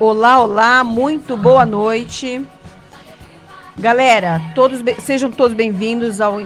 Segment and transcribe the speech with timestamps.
[0.00, 2.44] Olá, olá, muito boa noite.
[3.78, 6.38] Galera, todos sejam todos bem-vindos ao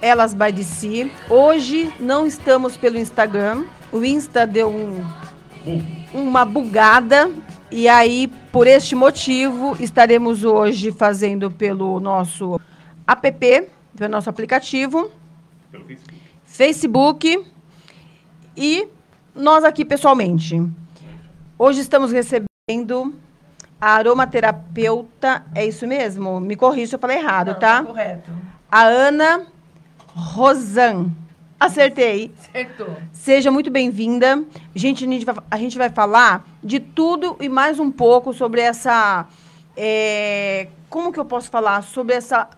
[0.00, 1.10] Elas by DC.
[1.28, 3.64] Hoje não estamos pelo Instagram.
[3.90, 5.04] O Insta deu um,
[6.14, 7.28] uma bugada
[7.72, 12.60] e aí por este motivo estaremos hoje fazendo pelo nosso
[13.04, 15.10] app, pelo nosso aplicativo,
[15.72, 16.22] pelo Facebook.
[16.44, 17.46] Facebook
[18.56, 18.86] e
[19.34, 20.62] nós aqui pessoalmente.
[21.60, 23.14] Hoje estamos recebendo
[23.80, 26.38] a aromaterapeuta, é isso mesmo?
[26.38, 27.78] Me corrija se eu falei errado, Não, tá?
[27.78, 28.30] tá correto.
[28.70, 29.44] A Ana
[30.14, 31.10] Rosan.
[31.58, 32.32] Acertei.
[32.38, 32.96] Acertou.
[33.12, 34.44] Seja muito bem-vinda.
[34.72, 38.60] Gente, a gente, vai, a gente vai falar de tudo e mais um pouco sobre
[38.60, 39.26] essa.
[39.76, 41.82] É, como que eu posso falar?
[41.82, 42.48] Sobre essa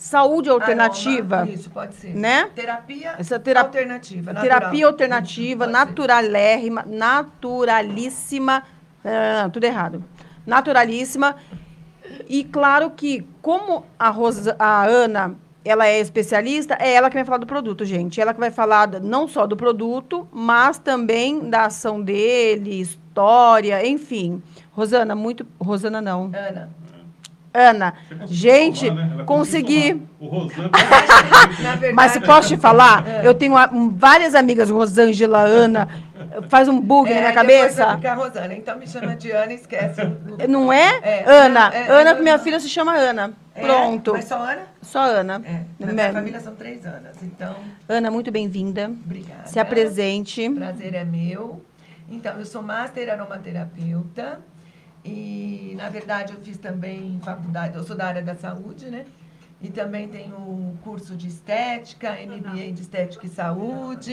[0.00, 1.36] saúde alternativa.
[1.40, 2.16] Aroma, isso, pode ser.
[2.16, 2.48] Né?
[2.54, 4.32] Terapia Essa tera alternativa.
[4.32, 4.58] Natural.
[4.60, 8.62] Terapia alternativa, naturalérrima, naturalíssima.
[9.04, 10.02] Ah, tudo errado.
[10.46, 11.36] Naturalíssima.
[12.26, 17.24] E claro que, como a, Rosa, a Ana ela é especialista, é ela que vai
[17.24, 18.18] falar do produto, gente.
[18.20, 24.42] Ela que vai falar não só do produto, mas também da ação dele, história, enfim.
[24.72, 25.46] Rosana, muito.
[25.60, 26.30] Rosana não.
[26.34, 26.70] Ana.
[27.52, 27.94] Ana,
[28.26, 29.24] gente, falar, né?
[29.24, 30.02] consegui.
[30.20, 30.70] O Rosângela.
[31.94, 33.26] Mas se posso te falar, é.
[33.26, 33.54] eu tenho
[33.92, 35.88] várias amigas, Rosângela, Ana,
[36.48, 37.96] faz um bug é, na minha cabeça.
[37.96, 40.00] Fica a Rosana, então me chama de Ana e esquece.
[40.48, 41.00] Não é?
[41.02, 41.74] é Ana.
[41.74, 43.32] É, Ana, minha filha se chama Ana.
[43.54, 44.12] Pronto.
[44.12, 44.62] Mas só Ana?
[44.80, 45.42] Só Ana.
[45.44, 45.84] É.
[45.84, 47.56] Na minha família são três Anas, então.
[47.88, 48.86] Ana, muito bem-vinda.
[48.86, 49.46] Obrigada.
[49.46, 50.48] Se apresente.
[50.50, 51.64] Prazer é meu.
[52.08, 54.40] Então, eu sou master aromaterapeuta.
[55.04, 59.06] E, na verdade, eu fiz também faculdade, eu sou da área da saúde, né?
[59.62, 64.12] E também tenho um curso de estética, MBA de estética e saúde.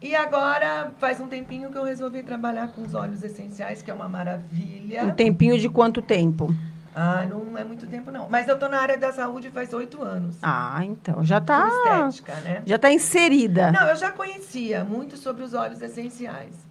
[0.00, 3.94] E agora, faz um tempinho que eu resolvi trabalhar com os óleos essenciais, que é
[3.94, 5.04] uma maravilha.
[5.04, 6.54] Um tempinho de quanto tempo?
[6.94, 8.28] Ah, não é muito tempo, não.
[8.28, 10.36] Mas eu estou na área da saúde faz oito anos.
[10.42, 11.68] Ah, então já está.
[11.68, 12.62] estética, né?
[12.64, 13.72] Já está inserida.
[13.72, 16.67] Não, eu já conhecia muito sobre os óleos essenciais.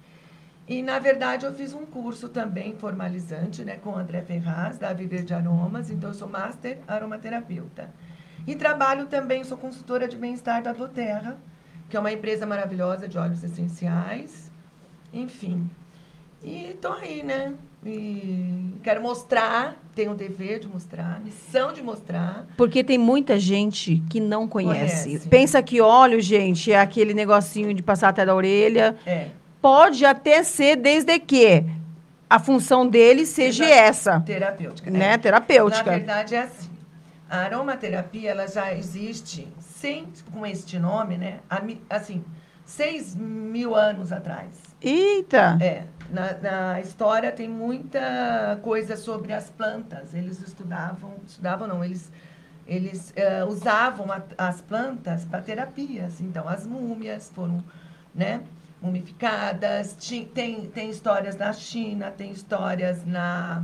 [0.67, 5.23] E, na verdade, eu fiz um curso também formalizante né, com André Ferraz, da Viver
[5.23, 5.89] de Aromas.
[5.89, 7.89] Então, eu sou Master Aromaterapeuta.
[8.45, 11.37] E trabalho também, sou consultora de bem-estar da Doterra,
[11.89, 14.51] que é uma empresa maravilhosa de óleos essenciais.
[15.13, 15.69] Enfim.
[16.43, 17.53] E estou aí, né?
[17.85, 22.45] E quero mostrar, tenho o dever de mostrar, missão de mostrar.
[22.57, 25.05] Porque tem muita gente que não conhece.
[25.05, 25.29] conhece.
[25.29, 28.97] Pensa que óleo, gente, é aquele negocinho de passar até da orelha.
[29.05, 29.29] É
[29.67, 31.65] pode até ser desde que
[32.29, 34.21] a função dele seja essa.
[34.21, 34.89] Terapêutica.
[34.89, 35.13] Né?
[35.13, 35.17] É.
[35.17, 35.91] Terapêutica.
[35.91, 36.69] Na verdade, é assim.
[37.29, 41.39] A aromaterapia, ela já existe sem, com este nome, né?
[41.89, 42.23] Assim,
[42.65, 44.47] seis mil anos atrás.
[44.81, 45.57] Eita!
[45.59, 45.83] É.
[46.09, 50.13] Na, na história tem muita coisa sobre as plantas.
[50.13, 52.09] Eles estudavam, estudavam não, eles,
[52.65, 56.21] eles uh, usavam a, as plantas para terapias.
[56.21, 57.61] Então, as múmias foram,
[58.15, 58.39] né?
[58.81, 59.95] Mumificadas.
[60.33, 63.63] Tem, tem histórias na China, tem histórias na,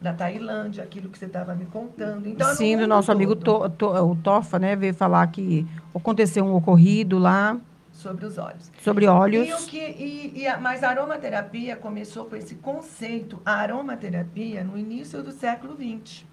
[0.00, 2.28] na Tailândia, aquilo que você estava me contando.
[2.28, 3.16] Então, Sim, do nosso todo.
[3.16, 4.76] amigo to, to, o Tofa, né?
[4.76, 7.58] Veio falar que aconteceu um ocorrido lá.
[7.92, 8.70] Sobre os olhos.
[8.82, 9.48] Sobre óleos.
[9.48, 14.62] E o que, e, e a, mas a aromaterapia começou com esse conceito, a aromaterapia,
[14.62, 16.26] no início do século XX.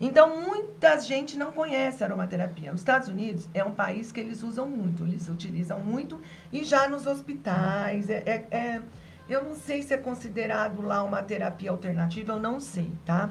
[0.00, 2.72] Então, muita gente não conhece aromaterapia.
[2.72, 6.20] Os Estados Unidos é um país que eles usam muito, eles utilizam muito,
[6.52, 8.10] e já nos hospitais.
[8.10, 8.82] É, é, é,
[9.28, 13.30] eu não sei se é considerado lá uma terapia alternativa, eu não sei, tá?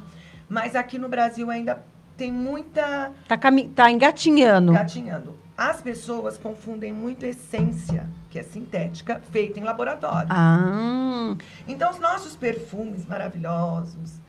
[0.49, 1.83] Mas aqui no Brasil ainda
[2.17, 3.11] tem muita.
[3.27, 4.71] Tá, cami tá engatinhando.
[4.71, 5.45] Engatinhando.
[5.57, 10.27] As pessoas confundem muito essência, que é sintética, feita em laboratório.
[10.29, 11.33] Ah.
[11.65, 14.19] Então, os nossos perfumes maravilhosos,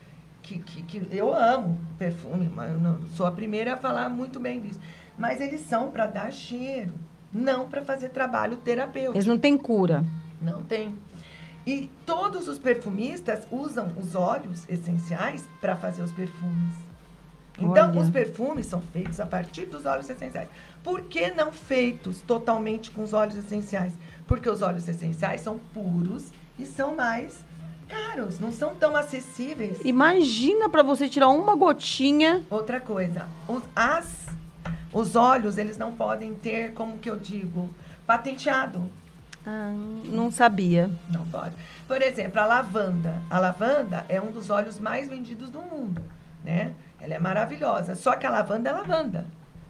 [0.47, 4.39] que, que, que eu amo perfume, mas eu não, sou a primeira a falar muito
[4.39, 4.79] bem disso.
[5.19, 6.93] Mas eles são para dar cheiro,
[7.33, 9.17] não para fazer trabalho terapêutico.
[9.17, 10.05] Eles não têm cura.
[10.41, 10.95] Não tem.
[11.67, 16.77] E todos os perfumistas usam os óleos essenciais para fazer os perfumes.
[17.59, 18.01] Então, Olha.
[18.01, 20.49] os perfumes são feitos a partir dos óleos essenciais.
[20.85, 23.95] Por que não feitos totalmente com os óleos essenciais?
[24.29, 27.45] Porque os óleos essenciais são puros e são mais
[27.89, 29.79] caros, não são tão acessíveis.
[29.85, 32.43] Imagina para você tirar uma gotinha.
[32.51, 34.27] Outra coisa, os, as,
[34.93, 37.71] os olhos, eles não podem ter, como que eu digo,
[38.07, 38.91] patenteado.
[39.47, 39.73] Ah,
[40.05, 40.91] não sabia.
[41.09, 41.55] Não pode.
[41.87, 43.23] Por exemplo, a lavanda.
[43.31, 46.03] A lavanda é um dos óleos mais vendidos do mundo,
[46.45, 46.73] né?
[47.01, 47.95] Ela é maravilhosa.
[47.95, 49.25] Só que a lavanda é lavanda.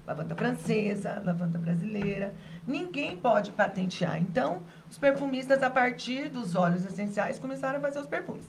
[0.06, 2.32] lavanda francesa, lavanda brasileira.
[2.66, 4.16] Ninguém pode patentear.
[4.19, 8.44] Então, os perfumistas, a partir dos óleos essenciais, começaram a fazer os perfumes.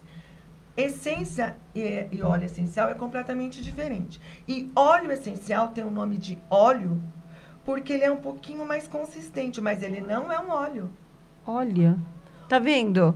[0.75, 4.21] Essência e, e óleo essencial é completamente diferente.
[4.47, 7.01] E óleo essencial tem o nome de óleo
[7.65, 10.89] porque ele é um pouquinho mais consistente, mas ele não é um óleo.
[11.45, 11.97] Olha,
[12.47, 13.13] tá vendo?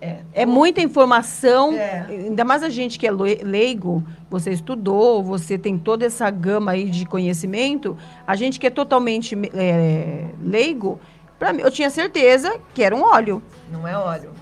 [0.00, 2.06] É, é muita informação, é.
[2.08, 6.88] ainda mais a gente que é leigo, você estudou, você tem toda essa gama aí
[6.88, 11.00] de conhecimento, a gente que é totalmente é, leigo,
[11.38, 13.42] para mim, eu tinha certeza que era um óleo.
[13.70, 14.32] Não é óleo.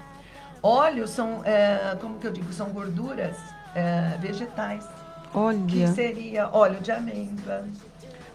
[0.62, 3.36] Óleos são, é, como que eu digo, são gorduras
[3.74, 4.84] é, vegetais.
[5.34, 5.58] Olha.
[5.68, 7.64] Que seria óleo de amêndoa,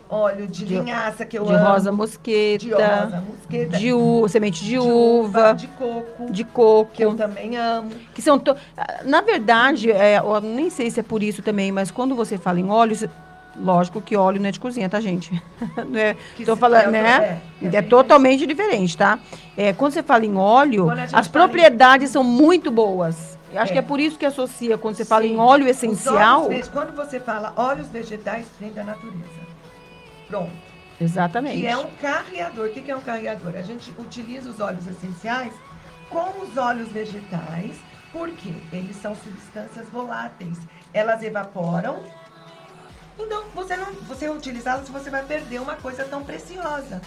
[0.07, 1.65] óleo de, de linhaça, que eu de amo.
[1.65, 3.77] Rosa mosqueta, de rosa mosqueta.
[3.77, 5.53] De uva, semente de, de uva, uva.
[5.53, 6.31] De coco.
[6.31, 6.91] De coco.
[6.93, 7.91] Que eu também amo.
[8.13, 8.37] Que são...
[8.37, 8.55] To...
[9.03, 12.59] Na verdade, é, eu nem sei se é por isso também, mas quando você fala
[12.59, 12.95] em óleo,
[13.55, 15.31] lógico que óleo não é de cozinha, tá, gente?
[15.87, 16.15] não é,
[16.45, 17.41] tô falando, é, né?
[17.61, 19.19] É, é, é totalmente diferente, tá?
[19.57, 23.37] É, quando você fala em óleo, as propriedades são muito boas.
[23.51, 23.73] Eu acho é.
[23.73, 25.09] que é por isso que associa, quando você Sim.
[25.09, 26.45] fala em óleo essencial.
[26.45, 29.41] Óleos, quando você fala óleos vegetais, vem da natureza.
[30.27, 30.51] Pronto.
[30.99, 31.59] Exatamente.
[31.59, 32.67] Que é um carreador.
[32.67, 33.53] O que é um carreador?
[33.55, 35.51] A gente utiliza os óleos essenciais
[36.09, 37.75] com os óleos vegetais,
[38.13, 40.57] porque eles são substâncias voláteis.
[40.93, 42.03] Elas evaporam.
[43.25, 47.01] Então, você não, você utilizá-los, você vai perder uma coisa tão preciosa.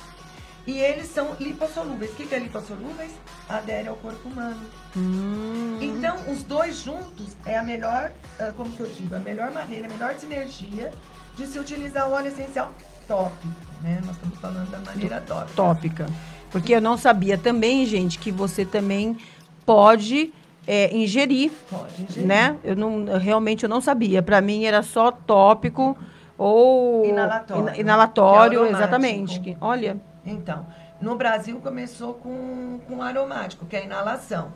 [0.67, 2.13] E eles são lipossolúveis.
[2.13, 3.13] O que é lipossolúveis?
[3.49, 4.61] Adere ao corpo humano.
[4.97, 5.79] Hum.
[5.81, 9.87] Então, os dois juntos é a melhor, ah, como que eu digo, a melhor maneira,
[9.87, 10.91] a melhor sinergia
[11.37, 12.73] de se utilizar o óleo essencial
[13.07, 13.49] tópico,
[13.83, 14.01] né?
[14.07, 15.55] Nós estamos falando da maneira tópica.
[15.55, 16.07] Tópica.
[16.51, 19.19] Porque eu não sabia também, gente, que você também
[19.67, 20.33] pode
[20.67, 22.57] é, ingerir, pode ingerir, né?
[22.65, 24.23] Eu não, realmente eu não sabia.
[24.23, 25.97] Para mim era só tópico
[26.37, 29.57] ou inalatório, inalatório, é exatamente.
[29.61, 29.97] Olha.
[30.25, 30.67] Então,
[31.01, 34.53] no Brasil começou com, com aromático, que é a inalação.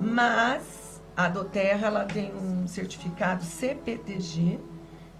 [0.00, 4.58] Mas a Doterra ela tem um certificado CPTG,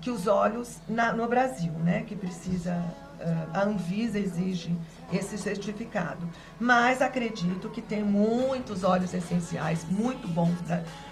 [0.01, 2.83] que os óleos na, no Brasil, né, que precisa
[3.53, 4.77] a Anvisa exige
[5.13, 6.29] esse certificado.
[6.59, 10.59] Mas acredito que tem muitos óleos essenciais muito bons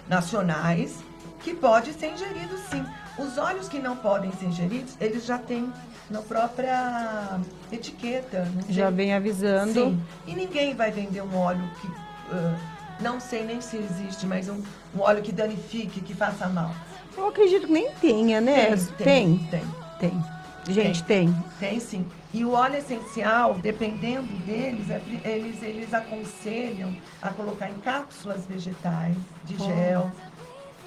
[0.09, 0.99] nacionais
[1.41, 2.85] que pode ser ingerido sim.
[3.19, 5.73] Os óleos que não podem ser ingeridos, eles já têm
[6.09, 7.41] na própria
[7.71, 8.49] etiqueta.
[8.69, 9.73] já vem avisando.
[9.73, 10.03] Sim.
[10.27, 12.57] E ninguém vai vender um óleo que uh,
[13.01, 14.63] não sei nem se existe, mas um,
[14.95, 16.75] um óleo que danifique, que faça mal.
[17.17, 18.75] Eu acredito que nem tenha, né?
[18.97, 19.39] Tem, tem.
[19.51, 19.65] Tem.
[20.01, 20.25] tem.
[20.69, 21.32] Gente, tem.
[21.32, 21.70] tem.
[21.70, 22.06] Tem sim.
[22.32, 29.17] E o óleo essencial, dependendo deles, é eles, eles aconselham a colocar em cápsulas vegetais,
[29.44, 29.64] de oh.
[29.64, 30.12] gel,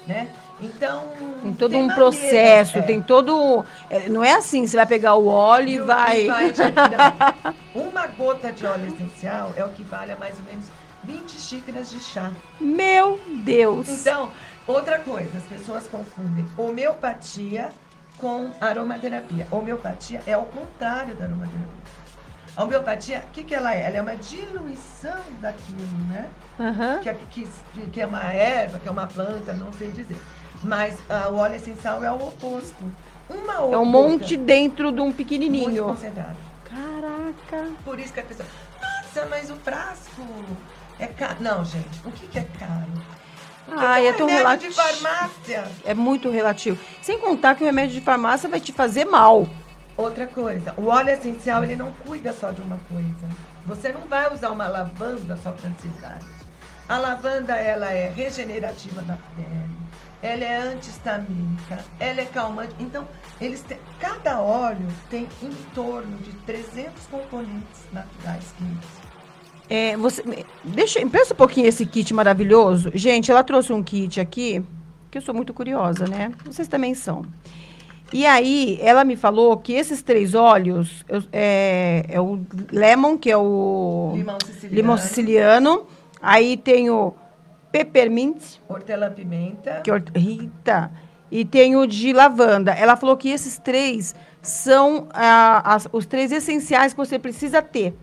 [0.06, 0.28] né?
[0.60, 1.04] Então.
[1.42, 2.82] Tem todo tem um processo, é.
[2.82, 3.64] tem todo.
[3.90, 6.26] É, não é assim, você vai pegar o óleo e, vai.
[6.26, 6.52] vai
[7.74, 10.66] uma gota de óleo essencial é o que vale a mais ou menos
[11.04, 12.32] 20 xícaras de chá.
[12.58, 13.88] Meu Deus!
[13.88, 14.32] Então,
[14.66, 17.70] Outra coisa, as pessoas confundem homeopatia
[18.18, 19.46] com aromaterapia.
[19.50, 21.86] Homeopatia é o contrário da aromaterapia.
[22.56, 23.82] A homeopatia, o que, que ela é?
[23.82, 26.26] Ela é uma diluição daquilo, né?
[26.58, 27.02] Uhum.
[27.02, 27.48] Que, é, que,
[27.92, 30.16] que, é uma erva, que é uma planta, não sei dizer.
[30.62, 32.82] Mas uh, o óleo essencial é o oposto.
[33.28, 35.64] Uma outra, é um monte dentro de um pequenininho.
[35.64, 36.36] Muito concentrado.
[36.64, 37.70] Caraca.
[37.84, 38.48] Por isso que a pessoa,
[38.80, 40.22] nossa, mas o frasco
[40.98, 41.36] é caro.
[41.40, 43.15] Não, gente, o que, que é caro?
[43.70, 44.70] Ah, é tão relativo.
[44.70, 45.64] de farmácia.
[45.84, 46.78] É muito relativo.
[47.02, 49.48] Sem contar que o remédio de farmácia vai te fazer mal.
[49.96, 53.28] Outra coisa, o óleo essencial ele não cuida só de uma coisa.
[53.64, 56.26] Você não vai usar uma lavanda só para ansiedade.
[56.88, 59.76] A lavanda ela é regenerativa da pele,
[60.22, 62.74] ela é antihistamínica, ela é calmante.
[62.78, 63.08] Então,
[63.40, 69.05] eles têm, cada óleo tem em torno de 300 componentes naturais químicos.
[69.68, 70.22] É, você,
[70.64, 72.90] deixa, pensa um pouquinho esse kit maravilhoso.
[72.94, 74.62] Gente, ela trouxe um kit aqui,
[75.10, 76.32] que eu sou muito curiosa, né?
[76.44, 77.24] Vocês também são.
[78.12, 83.30] E aí, ela me falou que esses três óleos eu, é, é, o lemon, que
[83.30, 84.76] é o limão siciliano.
[84.76, 85.86] limão siciliano.
[86.22, 87.14] Aí tem o
[87.72, 88.58] peppermint.
[88.68, 89.80] Hortelã-pimenta.
[89.82, 90.92] Que é Rita.
[91.28, 92.70] E tem o de lavanda.
[92.70, 97.96] Ela falou que esses três são ah, as, os três essenciais que você precisa ter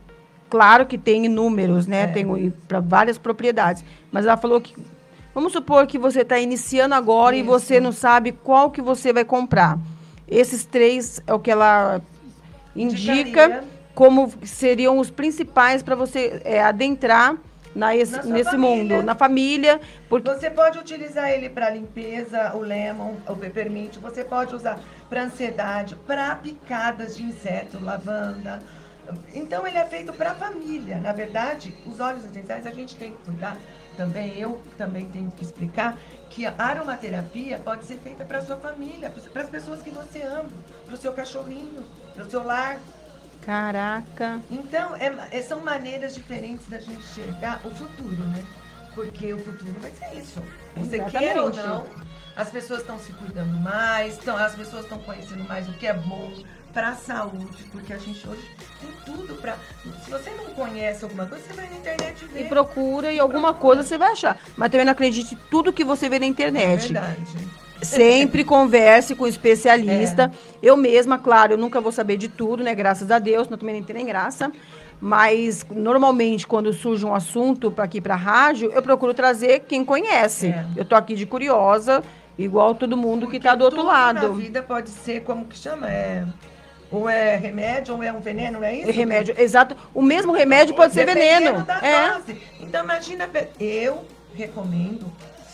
[0.53, 2.03] Claro que tem números, né?
[2.03, 2.07] É.
[2.07, 3.83] Tem para várias propriedades.
[4.11, 4.75] Mas ela falou que.
[5.33, 7.43] Vamos supor que você está iniciando agora Isso.
[7.43, 9.79] e você não sabe qual que você vai comprar.
[10.27, 11.99] Esses três é o que ela
[12.75, 13.63] indica Indicaria.
[13.95, 17.35] como seriam os principais para você é, adentrar
[17.75, 18.97] na esse, Na nesse família.
[18.97, 23.97] mundo, na família, porque Você pode utilizar ele para limpeza, o lemon, o peppermint.
[23.97, 24.79] Você pode usar
[25.09, 28.61] para ansiedade, para picadas de inseto, lavanda.
[29.33, 30.97] Então ele é feito para a família.
[30.99, 33.57] Na verdade, os óleos essenciais a gente tem que cuidar
[33.97, 34.37] também.
[34.39, 35.97] Eu também tenho que explicar
[36.29, 40.21] que a aromaterapia pode ser feita para a sua família, para as pessoas que você
[40.23, 40.49] ama,
[40.85, 41.83] para o seu cachorrinho,
[42.15, 42.79] para o seu lar.
[43.41, 48.41] caraca, Então, é- é- são maneiras diferentes da gente enxergar o futuro, né?
[48.95, 50.41] Porque o futuro vai ser isso.
[50.77, 51.85] Você quer ou não,
[52.37, 55.93] as pessoas estão se cuidando mais, tão, as pessoas estão conhecendo mais o que é
[55.93, 56.31] bom
[56.73, 58.41] para a saúde, porque a gente hoje
[58.81, 59.55] tem tudo para.
[60.03, 62.49] Se você não conhece alguma coisa, você vai na internet e ver.
[62.49, 64.39] procura e alguma coisa você vai achar.
[64.57, 66.91] Mas também não acredite em tudo que você vê na É internet.
[66.91, 67.17] verdade.
[67.81, 70.31] Sempre converse com o especialista.
[70.61, 72.73] Eu mesma, claro, eu nunca vou saber de tudo, né?
[72.73, 74.51] Graças a Deus, não também nem tem nem graça.
[74.99, 80.47] Mas normalmente quando surge um assunto para aqui para rádio, eu procuro trazer quem conhece.
[80.47, 80.65] É.
[80.77, 82.01] Eu tô aqui de curiosa,
[82.37, 84.29] igual todo mundo que Porque tá do outro lado.
[84.29, 85.89] Na vida pode ser, como que chama?
[85.89, 86.25] É,
[86.93, 88.91] ou é remédio, ou é um veneno, não é isso?
[88.91, 89.75] Remédio, exato.
[89.93, 91.63] O mesmo remédio pode ser veneno.
[91.63, 92.11] Da É.
[92.11, 92.37] dose.
[92.59, 93.27] Então imagina,
[93.59, 95.11] eu recomendo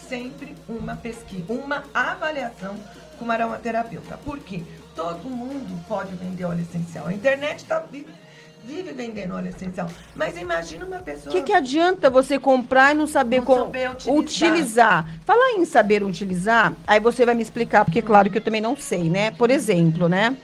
[0.07, 2.75] sempre uma pesquisa, uma avaliação
[3.17, 4.17] com uma aromaterapeuta.
[4.17, 4.63] Por quê?
[4.95, 7.07] Todo mundo pode vender óleo essencial.
[7.07, 9.87] A internet tá, vive, vendendo óleo essencial.
[10.15, 11.33] Mas imagina uma O pessoa.
[11.33, 14.13] que, que adianta você comprar e não saber como utilizar.
[14.13, 15.05] utilizar?
[15.25, 18.75] Falar em saber utilizar, aí você vai me explicar, porque claro que eu também não
[18.75, 19.31] sei, né?
[19.31, 20.35] Por exemplo, né?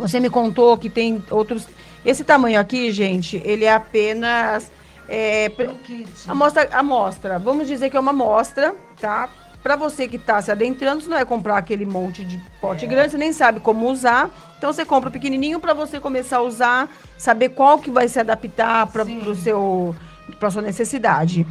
[0.00, 1.68] Você me contou que tem outros.
[2.04, 4.72] Esse tamanho aqui, gente, ele é apenas.
[5.08, 5.50] É,
[5.84, 6.08] kit.
[6.26, 7.38] amostra, amostra.
[7.38, 9.28] Vamos dizer que é uma amostra, tá?
[9.62, 12.88] Para você que está se adentrando, você não vai comprar aquele monte de pote É.
[12.88, 14.30] grande, você nem sabe como usar.
[14.56, 16.88] Então você compra o pequenininho para você começar a usar,
[17.18, 19.94] saber qual que vai se adaptar para o seu
[20.38, 21.46] para sua necessidade.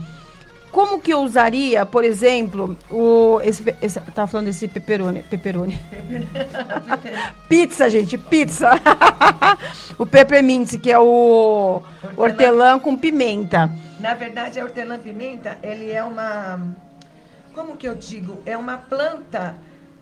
[0.72, 5.80] Como que eu usaria, por exemplo, o esse, esse tava falando desse pepperoni, pepperoni.
[7.50, 8.70] pizza, gente, pizza.
[9.98, 11.82] o peppermint, que é o
[12.16, 13.70] hortelã com pimenta.
[14.00, 16.60] Na verdade, a hortelã-pimenta, ele é uma.
[17.54, 18.42] Como que eu digo?
[18.46, 19.56] É uma planta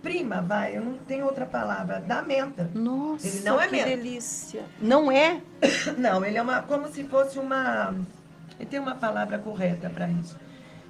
[0.04, 2.70] prima, vai, eu não tenho outra palavra, da menta.
[2.74, 3.90] Nossa, Ele não é que menta.
[3.90, 4.64] delícia.
[4.80, 5.42] Não é?
[5.98, 6.62] Não, ele é uma.
[6.62, 7.96] Como se fosse uma.
[8.60, 10.38] Ele tem uma palavra correta para isso.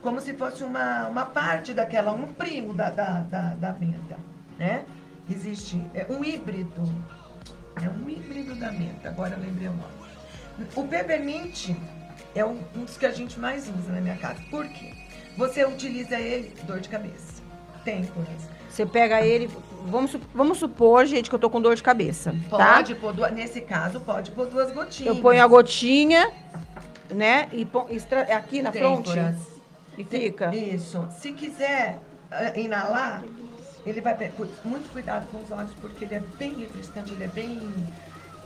[0.07, 4.17] Como se fosse uma, uma parte daquela, um primo da, da, da, da menta,
[4.57, 4.85] né?
[5.29, 6.81] Existe é um híbrido.
[7.75, 10.69] É um híbrido da menta, agora lembrei o nome.
[10.77, 11.75] O peppermint
[12.33, 14.41] é um, um dos que a gente mais usa na minha casa.
[14.49, 14.93] Por quê?
[15.35, 17.43] Você utiliza ele, dor de cabeça,
[17.83, 18.29] têmporas.
[18.69, 19.49] Você pega ele,
[19.87, 23.01] vamos, vamos supor, gente, que eu tô com dor de cabeça, Pode tá?
[23.01, 25.17] pôr, duas, nesse caso, pode pôr duas gotinhas.
[25.17, 26.31] Eu ponho a gotinha,
[27.13, 29.56] né, e pon, extra, aqui na fronte Têmporas.
[29.97, 30.55] E fica.
[30.55, 31.07] Isso.
[31.19, 31.99] Se quiser
[32.31, 33.23] eh, inalar,
[33.85, 34.15] ele vai.
[34.63, 37.71] Muito cuidado com os olhos, porque ele é bem refrescante, ele é bem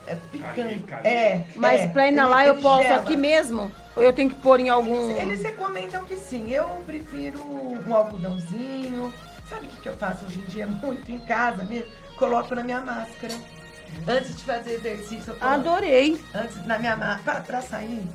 [0.08, 0.84] é, picante.
[1.04, 1.46] É.
[1.56, 3.02] Mas é, pra inalar ele- eu ele posso gela.
[3.02, 3.72] aqui mesmo?
[3.96, 5.12] Ou eu tenho que pôr em algum...
[5.12, 6.50] Eles recomendam que sim.
[6.52, 9.14] Eu prefiro um algodãozinho.
[9.50, 10.66] Sabe o que, que eu faço hoje em dia?
[10.68, 11.92] Muito em casa mesmo.
[12.18, 13.34] Coloco na minha máscara.
[14.08, 16.24] Antes de fazer exercício, eu coloco Adorei.
[16.34, 18.08] Antes, na minha máscara, para sair,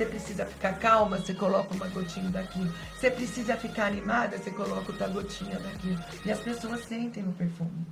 [0.00, 2.66] você precisa ficar calma, você coloca uma gotinha daqui.
[2.96, 5.98] Você precisa ficar animada, você coloca outra gotinha daqui.
[6.24, 7.86] E as pessoas sentem o perfume.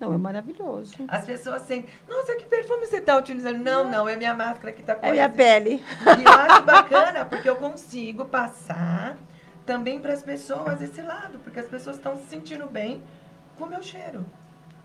[0.00, 0.96] Não, é maravilhoso.
[1.06, 3.58] As pessoas sentem, nossa, que perfume você está utilizando?
[3.58, 5.80] Não, não, é minha máscara que está É minha pele.
[6.18, 9.16] E eu acho bacana, porque eu consigo passar
[9.64, 13.00] também para as pessoas esse lado, porque as pessoas estão se sentindo bem
[13.56, 14.26] com o meu cheiro.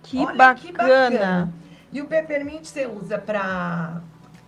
[0.04, 1.52] Que Olha bacana.
[1.92, 4.04] E o peppermint você usa para,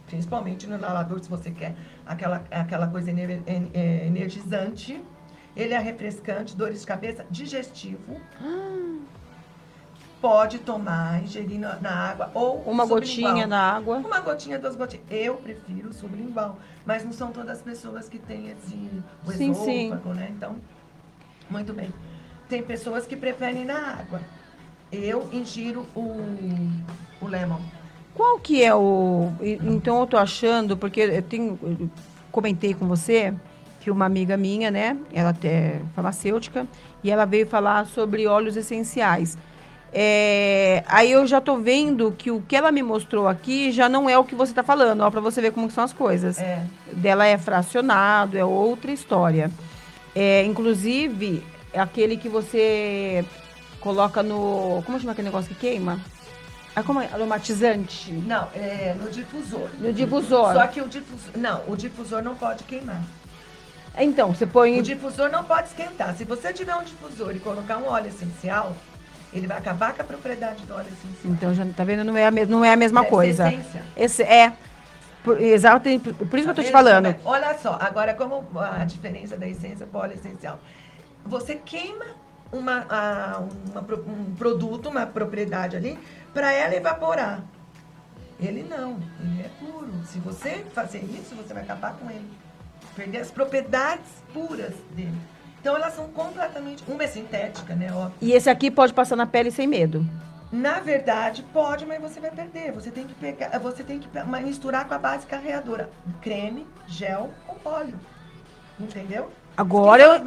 [0.06, 1.76] principalmente no inalador, se você quer
[2.12, 5.02] aquela, aquela coisa é, energizante.
[5.56, 8.22] Ele é refrescante, dores de cabeça, digestivo.
[10.22, 12.90] Pode tomar, ingerir na, na água ou Uma sublingual.
[13.34, 13.98] gotinha na água.
[13.98, 15.04] Uma gotinha, duas gotinhas.
[15.10, 18.92] Eu prefiro o sublingual, mas não são todas as pessoas que têm esse
[19.26, 19.90] o Sim, sim.
[20.14, 20.28] né?
[20.30, 20.58] Então,
[21.50, 21.92] muito bem.
[22.48, 24.22] Tem pessoas que preferem na água.
[24.92, 26.18] Eu ingiro o,
[27.20, 27.60] o lemon.
[28.16, 29.32] Qual que é o...
[29.42, 31.58] Então eu tô achando, porque eu tenho...
[31.62, 31.90] eu
[32.32, 33.34] comentei com você
[33.80, 34.98] que uma amiga minha, né?
[35.12, 36.68] Ela é farmacêutica
[37.04, 39.38] e ela veio falar sobre óleos essenciais.
[39.94, 44.10] É, aí eu já tô vendo que o que ela me mostrou aqui já não
[44.10, 46.38] é o que você tá falando, ó, para você ver como que são as coisas.
[46.38, 46.64] É.
[46.94, 49.52] dela é fracionado, é outra história.
[50.16, 53.26] É, inclusive, é aquele que você
[53.80, 54.82] coloca no.
[54.86, 56.00] Como chama aquele negócio que queima?
[56.76, 57.06] Ah, como é?
[57.12, 58.12] Aromatizante.
[58.14, 59.70] Não, é no difusor.
[59.80, 60.54] No difusor.
[60.54, 61.32] Só que o difusor.
[61.38, 63.02] Não, o difusor não pode queimar.
[63.98, 64.80] Então, você põe.
[64.80, 66.16] O difusor não pode esquentar.
[66.16, 68.74] Se você tiver um difusor e colocar um óleo essencial,
[69.34, 71.34] ele vai acabar com a propriedade do óleo essencial.
[71.34, 72.06] Então, já tá vendo?
[72.06, 73.52] Não é a, me- não é a mesma Deve ser coisa.
[73.52, 73.84] essência.
[73.98, 74.54] Esse é.
[75.24, 77.16] Por, exato, por isso que eu tô te Tá falando.
[77.26, 80.58] Olha só, agora como a diferença da essência para o óleo essencial.
[81.26, 82.06] Você queima
[82.52, 85.98] uma, a- uma um produto, uma propriedade ali,
[86.34, 87.42] para ela evaporar.
[88.40, 89.92] Ele não, ele é puro.
[90.06, 92.26] Se você fazer isso, você vai acabar com ele.
[92.96, 95.16] Perder as propriedades puras dele.
[95.60, 96.84] Então elas são completamente.
[96.88, 97.94] Uma é sintética, né?
[97.94, 98.16] Óbvio.
[98.20, 100.04] E esse aqui pode passar na pele sem medo.
[100.52, 102.72] Na verdade, pode, mas você vai perder.
[102.74, 104.10] Você tem que pegar, você tem que
[104.44, 105.90] misturar com a base carreadora.
[106.20, 107.98] Creme, gel ou óleo.
[108.80, 109.32] Entendeu?
[109.62, 110.22] Agora eu,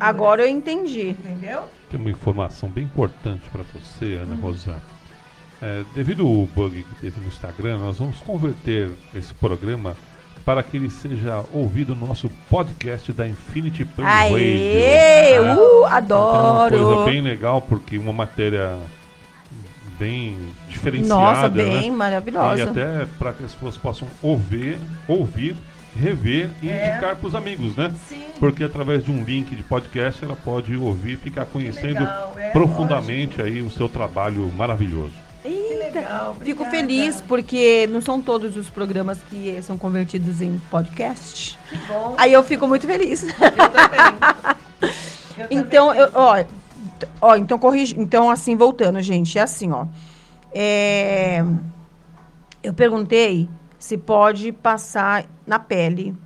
[0.00, 1.10] agora eu entendi.
[1.10, 1.64] Entendeu?
[1.90, 4.76] Tem uma informação bem importante para você, Ana Rosa.
[5.62, 9.96] É, devido ao bug que teve no Instagram, nós vamos converter esse programa
[10.44, 15.36] para que ele seja ouvido no nosso podcast da Infinity Play Aê!
[15.38, 15.42] Radio.
[15.44, 15.54] né?
[15.54, 16.78] Uh, Então, uma adoro!
[16.86, 18.76] coisa bem legal, porque uma matéria
[19.98, 20.36] bem
[20.68, 21.96] diferenciada, Nossa, bem né?
[21.96, 22.58] maravilhosa.
[22.58, 24.78] E até para que as pessoas possam ouvir,
[25.08, 25.56] ouvir,
[25.96, 26.90] rever e É.
[26.90, 27.92] indicar para os amigos, né?
[28.08, 28.24] Sim.
[28.38, 32.02] Porque através de um link de podcast ela pode ouvir e ficar conhecendo
[32.36, 35.12] é, profundamente aí o seu trabalho maravilhoso.
[35.44, 36.36] Eita, legal.
[36.40, 41.58] Fico feliz porque não são todos os programas que são convertidos em podcast.
[41.68, 42.14] Que bom.
[42.18, 43.22] Aí eu fico muito feliz.
[43.22, 43.30] Eu
[43.70, 44.54] também.
[45.36, 46.02] Eu Então, também.
[46.02, 46.44] eu, ó,
[47.20, 49.86] ó, então corrigi, então assim voltando, gente, é assim, ó.
[50.52, 51.44] É,
[52.62, 53.48] eu perguntei
[53.78, 56.16] se pode passar na pele.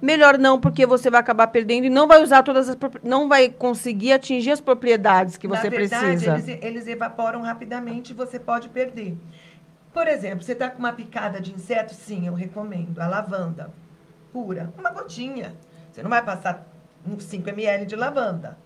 [0.00, 3.48] Melhor não, porque você vai acabar perdendo e não vai usar todas as não vai
[3.48, 6.34] conseguir atingir as propriedades que você Na verdade, precisa.
[6.34, 9.16] Eles, eles evaporam rapidamente e você pode perder.
[9.94, 11.94] Por exemplo, você está com uma picada de inseto?
[11.94, 12.98] Sim, eu recomendo.
[13.00, 13.72] A lavanda
[14.32, 14.70] pura.
[14.78, 15.54] Uma gotinha.
[15.90, 16.66] Você não vai passar
[17.08, 18.58] uns 5 ml de lavanda.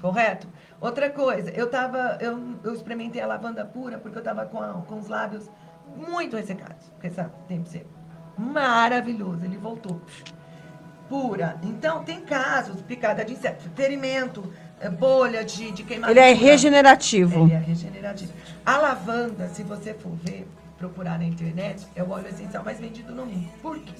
[0.00, 0.46] Correto?
[0.80, 2.18] Outra coisa, eu tava.
[2.20, 5.50] Eu, eu experimentei a lavanda pura porque eu estava com, a- com os lábios
[5.98, 6.90] muito ressecados.
[7.02, 7.90] Esse tempo seco.
[8.36, 9.44] Maravilhoso.
[9.44, 10.00] Ele voltou
[11.08, 11.58] pura.
[11.62, 16.20] Então, tem casos, picada de inseto, ferimento, eh, bolha de, de queimadura.
[16.20, 17.44] Ele é regenerativo.
[17.44, 18.32] Ele é regenerativo.
[18.64, 20.46] A lavanda, se você for ver,
[20.76, 23.48] procurar na internet, é o óleo essencial mais vendido no mundo.
[23.62, 23.92] Por quê?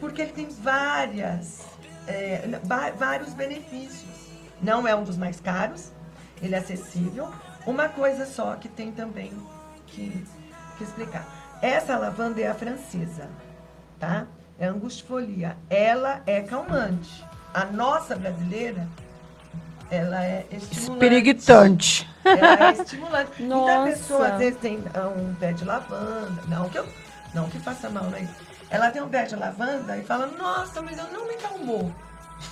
[0.00, 1.64] Porque ele tem várias,
[2.64, 4.10] va- vários benefícios.
[4.60, 5.92] Não é um dos mais caros,
[6.42, 7.28] ele é acessível.
[7.66, 9.32] Uma coisa só que tem também
[9.86, 10.24] que,
[10.82, 11.24] que explicar.
[11.60, 13.28] Essa lavanda é a francesa,
[13.98, 14.26] tá?
[14.58, 15.56] É angustifolia.
[15.70, 17.24] Ela é calmante.
[17.54, 18.88] A nossa brasileira,
[19.90, 20.92] ela é estimulante.
[20.92, 22.10] Espiriguitante.
[22.24, 23.42] Ela é estimulante.
[23.42, 23.92] Então a Nossa.
[23.92, 26.88] pessoa às vezes tem ah, um pé de lavanda, não que, eu,
[27.34, 28.34] não que faça mal, não é isso.
[28.70, 31.92] Ela tem um pé de lavanda e fala, nossa, mas eu não me calmou.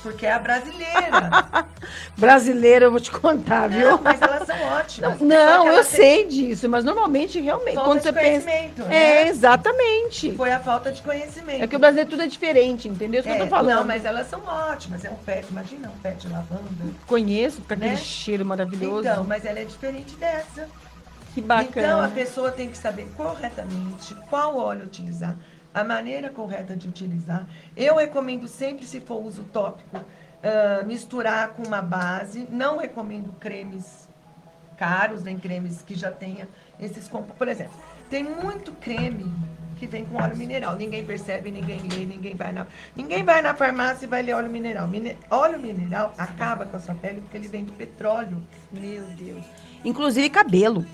[0.03, 1.31] Porque é a brasileira.
[2.17, 3.91] Brasileira, eu vou te contar, viu?
[3.93, 5.21] não, mas elas são ótimas.
[5.21, 8.47] Não, que eu têm sei disso, mas normalmente, realmente, Falta quando de você pensa.
[8.47, 8.89] conhecimento, É,
[9.25, 9.29] né?
[9.29, 10.33] exatamente.
[10.37, 11.63] Foi a falta de conhecimento.
[11.63, 13.21] É que o brasileiro tudo é diferente, entendeu?
[13.21, 13.79] Isso que eu É, tô falando.
[13.79, 15.05] Não, mas elas são ótimas.
[15.05, 16.95] É um pé, imagina um pé de lavanda.
[17.07, 17.97] Conheço, com aquele Né?
[17.97, 19.09] cheiro maravilhoso.
[19.09, 20.69] Então, mas ela é diferente dessa.
[21.35, 22.09] que Então, a bacana.
[22.09, 25.37] pessoa tem que saber corretamente qual óleo utilizar,
[25.73, 27.47] a maneira correta de utilizar.
[27.77, 30.01] Eu recomendo sempre, se for uso tópico,
[30.43, 32.47] ah, misturar com uma base.
[32.51, 34.09] Não recomendo cremes
[34.77, 37.09] caros, nem cremes que já tenha esses.
[37.09, 37.75] Por exemplo,
[38.09, 39.33] tem muito creme
[39.77, 40.75] que vem com óleo mineral.
[40.77, 44.51] Ninguém percebe, ninguém lê, ninguém vai na, ninguém vai na farmácia e vai ler óleo
[44.51, 44.87] mineral.
[44.89, 48.43] Mine- óleo mineral acaba com a sua pele porque ele vem do petróleo.
[48.73, 49.45] Meu Deus.
[49.85, 50.85] Inclusive cabelo.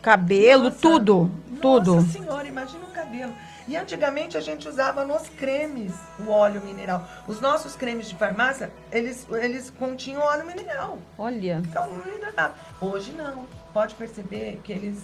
[0.00, 1.30] Cabelo, Nossa, tudo.
[1.60, 1.94] Tudo.
[1.96, 3.32] Nossa senhora, imagina o cabelo.
[3.66, 5.92] E antigamente a gente usava nos cremes
[6.26, 7.06] o óleo mineral.
[7.26, 10.98] Os nossos cremes de farmácia, eles, eles continham óleo mineral.
[11.18, 11.62] Olha.
[11.64, 12.54] Então, não ainda nada.
[12.80, 13.46] Hoje não.
[13.72, 14.98] Pode perceber que eles,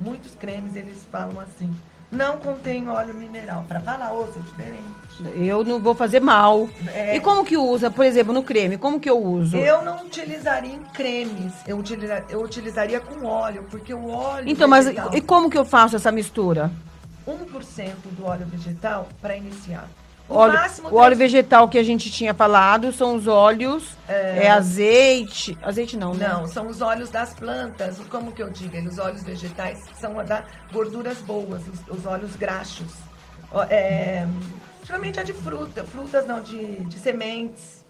[0.00, 1.74] muitos cremes, eles falam assim,
[2.10, 3.64] não contém óleo mineral.
[3.66, 5.46] Para falar, ouça, é diferente.
[5.48, 6.68] Eu não vou fazer mal.
[6.94, 7.16] É.
[7.16, 8.76] E como que usa, por exemplo, no creme?
[8.76, 9.56] Como que eu uso?
[9.56, 14.68] Eu não utilizaria em cremes, eu, utiliza- eu utilizaria com óleo, porque o óleo Então,
[14.68, 16.70] mas vegetal- e como que eu faço essa mistura?
[17.26, 19.88] 1% do óleo vegetal para iniciar.
[20.28, 24.48] O Óleo, máximo o óleo vegetal que a gente tinha falado são os óleos, é,
[24.48, 25.58] azeite.
[25.60, 26.28] Azeite não, né?
[26.28, 27.98] Não, são os óleos das plantas.
[28.08, 28.76] Como que eu digo?
[28.88, 32.92] Os óleos vegetais são da gorduras boas, os, os óleos graxos.
[33.68, 34.26] É,
[34.84, 37.84] geralmente é de fruta, frutas não, de, de sementes.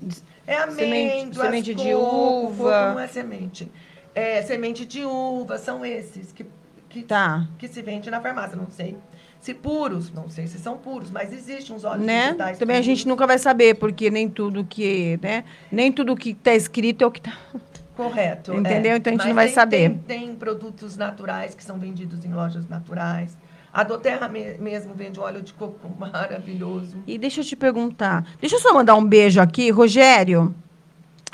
[0.47, 2.65] É amêndoas, semente de coco, uva.
[2.65, 3.71] coco não é semente.
[4.15, 6.45] É, semente de uva, são esses que,
[6.93, 7.47] que, Tá.
[7.59, 8.97] que se vende na farmácia, não sei
[9.41, 12.27] Se puros, não sei se são puros, mas existem uns óleos Né?
[12.27, 15.43] vegetais Também a gente nunca vai saber, porque nem tudo que, né?
[15.71, 17.33] Nem tudo que tá escrito é o que tá.
[17.97, 18.55] Correto.
[18.55, 18.93] Entendeu?
[18.93, 18.97] é.
[18.97, 19.89] Então a gente Mas não vai tem- saber.
[20.07, 23.37] Tem, tem produtos naturais que são vendidos em lojas naturais.
[23.73, 26.97] A Doterra me- mesmo vende óleo de coco maravilhoso.
[27.07, 28.25] E deixa eu te perguntar.
[28.41, 30.55] Deixa eu só mandar um beijo aqui, Rogério.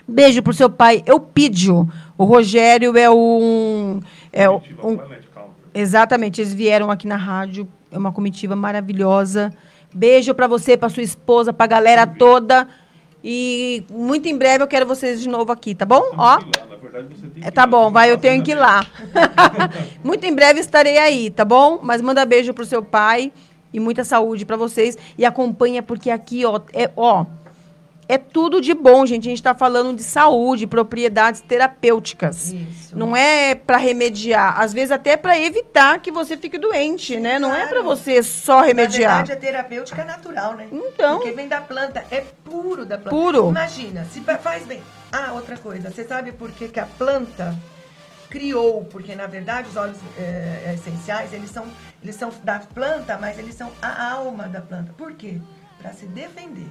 [0.06, 1.86] Beijo pro seu pai, Eupídio.
[2.16, 4.00] O Rogério é um.
[4.32, 4.60] É um,
[5.80, 7.68] exatamente, eles vieram aqui na rádio.
[7.90, 9.52] É uma comitiva maravilhosa.
[9.94, 12.68] Beijo para você, para sua esposa, para a galera toda.
[13.22, 16.02] E muito em breve eu quero vocês de novo aqui, tá bom?
[16.16, 16.38] Ó.
[17.42, 18.86] É, tá bom, vai, eu tenho que ir lá.
[20.02, 21.80] Muito em breve estarei aí, tá bom?
[21.82, 23.32] Mas manda beijo pro seu pai
[23.72, 24.96] e muita saúde para vocês.
[25.16, 27.26] E acompanha, porque aqui, ó, é, ó,
[28.08, 29.28] é tudo de bom, gente.
[29.28, 32.52] A gente tá falando de saúde, propriedades terapêuticas.
[32.52, 32.96] Isso.
[32.96, 37.38] Não é para remediar, às vezes até para evitar que você fique doente, né?
[37.38, 37.84] Não é para claro.
[37.84, 39.10] você só remediar.
[39.18, 40.68] Na verdade, é terapêutica natural, né?
[40.72, 41.18] Então.
[41.18, 43.10] Porque vem da planta, é puro da planta.
[43.10, 43.48] Puro.
[43.50, 44.82] Imagina, se fa- faz bem.
[45.12, 47.54] Ah, outra coisa, você sabe por que, que a planta
[48.30, 48.84] criou?
[48.84, 51.66] Porque, na verdade, os óleos eh, essenciais, eles são,
[52.02, 54.92] eles são da planta, mas eles são a alma da planta.
[54.96, 55.40] Por quê?
[55.80, 56.68] Para se defender.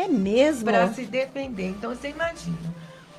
[0.00, 0.64] É mesmo?
[0.64, 1.68] Para se defender.
[1.68, 2.56] Então, você imagina,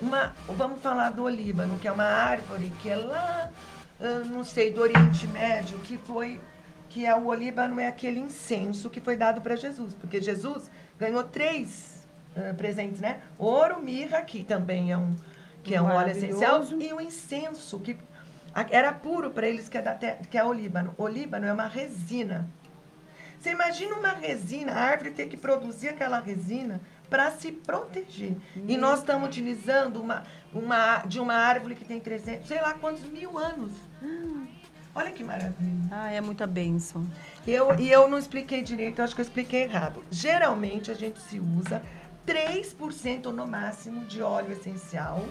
[0.02, 3.52] uma, vamos falar do olíbano, que é uma árvore que é lá,
[4.00, 6.42] ah, não sei, do Oriente Médio, que foi,
[6.90, 11.24] que é o olíbano é aquele incenso que foi dado para Jesus, porque Jesus ganhou
[11.24, 13.22] três ah, presentes, né?
[13.38, 15.16] Ouro, mirra, que também é um,
[15.64, 17.96] que é um óleo essencial, e o incenso, que
[18.72, 20.96] era puro para eles, que é, da que é o olíbano.
[20.98, 22.50] O olíbano é uma resina.
[23.42, 28.38] Você imagina uma resina, a árvore ter que produzir aquela resina para se proteger.
[28.68, 30.24] E nós estamos utilizando uma,
[30.54, 33.72] uma, de uma árvore que tem 300, sei lá quantos mil anos.
[34.94, 35.88] Olha que maravilha.
[35.90, 37.08] Ah, é muita bênção.
[37.48, 40.04] Eu, e eu não expliquei direito, eu acho que eu expliquei errado.
[40.12, 41.82] Geralmente a gente se usa
[42.28, 45.26] 3% no máximo de óleo essencial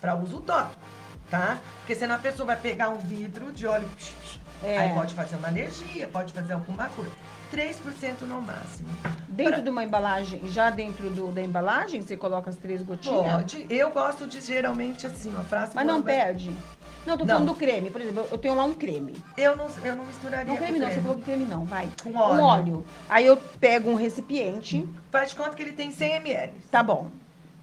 [0.00, 0.80] para uso tópico,
[1.30, 1.60] tá?
[1.80, 3.90] Porque senão a pessoa vai pegar um vidro de óleo,
[4.62, 4.78] É.
[4.78, 7.12] aí pode fazer uma alergia, pode fazer alguma coisa.
[7.52, 8.88] 3% no máximo.
[9.28, 13.32] Dentro de uma embalagem, já dentro do, da embalagem, você coloca as três gotinhas?
[13.32, 13.66] Pode.
[13.68, 15.74] Eu gosto de geralmente assim, ó, frasco.
[15.76, 16.50] Mas não perde?
[17.04, 17.34] Não, tô Não.
[17.34, 17.90] falando do creme.
[17.90, 19.14] Por exemplo, eu tenho lá um creme.
[19.36, 21.88] Eu não, eu não misturaria Não creme não, você falou que creme não, vai.
[22.02, 22.40] Com óleo.
[22.40, 22.86] Um óleo.
[23.08, 26.52] Aí eu pego um recipiente, Faz de conta que ele tem 100 ml.
[26.70, 27.10] tá bom.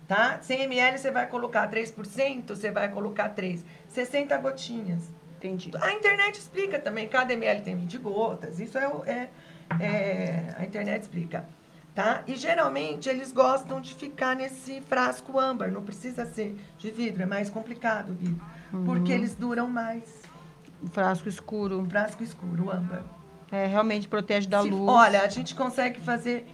[0.07, 0.39] tá?
[0.41, 3.63] 100 ml você vai colocar 3%, você vai colocar 3.
[3.87, 5.03] 60 gotinhas.
[5.37, 5.71] Entendi.
[5.81, 8.59] A internet explica também, cada ml tem 20 gotas.
[8.59, 9.29] Isso é, é-
[9.79, 11.45] é- a internet explica,
[11.93, 12.23] tá?
[12.27, 17.25] E geralmente eles gostam de ficar nesse frasco âmbar, não precisa ser de vidro, é
[17.25, 18.41] mais complicado o vidro,
[18.73, 18.85] Uhum.
[18.85, 20.03] porque eles duram mais.
[20.81, 21.85] Um frasco escuro.
[21.89, 23.03] Frasco escuro, o âmbar.
[23.51, 24.89] É, realmente protege da Se- luz.
[24.89, 26.45] Olha, a gente consegue fazer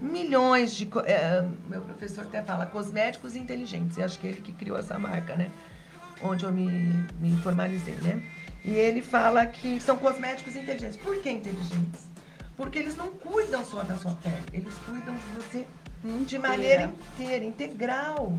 [0.00, 0.88] milhões de.
[1.06, 3.96] é, meu professor até fala cosméticos inteligentes.
[3.96, 5.50] E acho que ele que criou essa marca, né?
[6.22, 6.68] Onde eu me,
[7.20, 8.22] me formalizei, né?
[8.64, 10.96] E ele fala que são cosméticos inteligentes.
[10.98, 12.09] Por que inteligentes?
[12.60, 15.66] Porque eles não cuidam só da sua pele, eles cuidam de você
[16.26, 18.36] de maneira inteira, integral.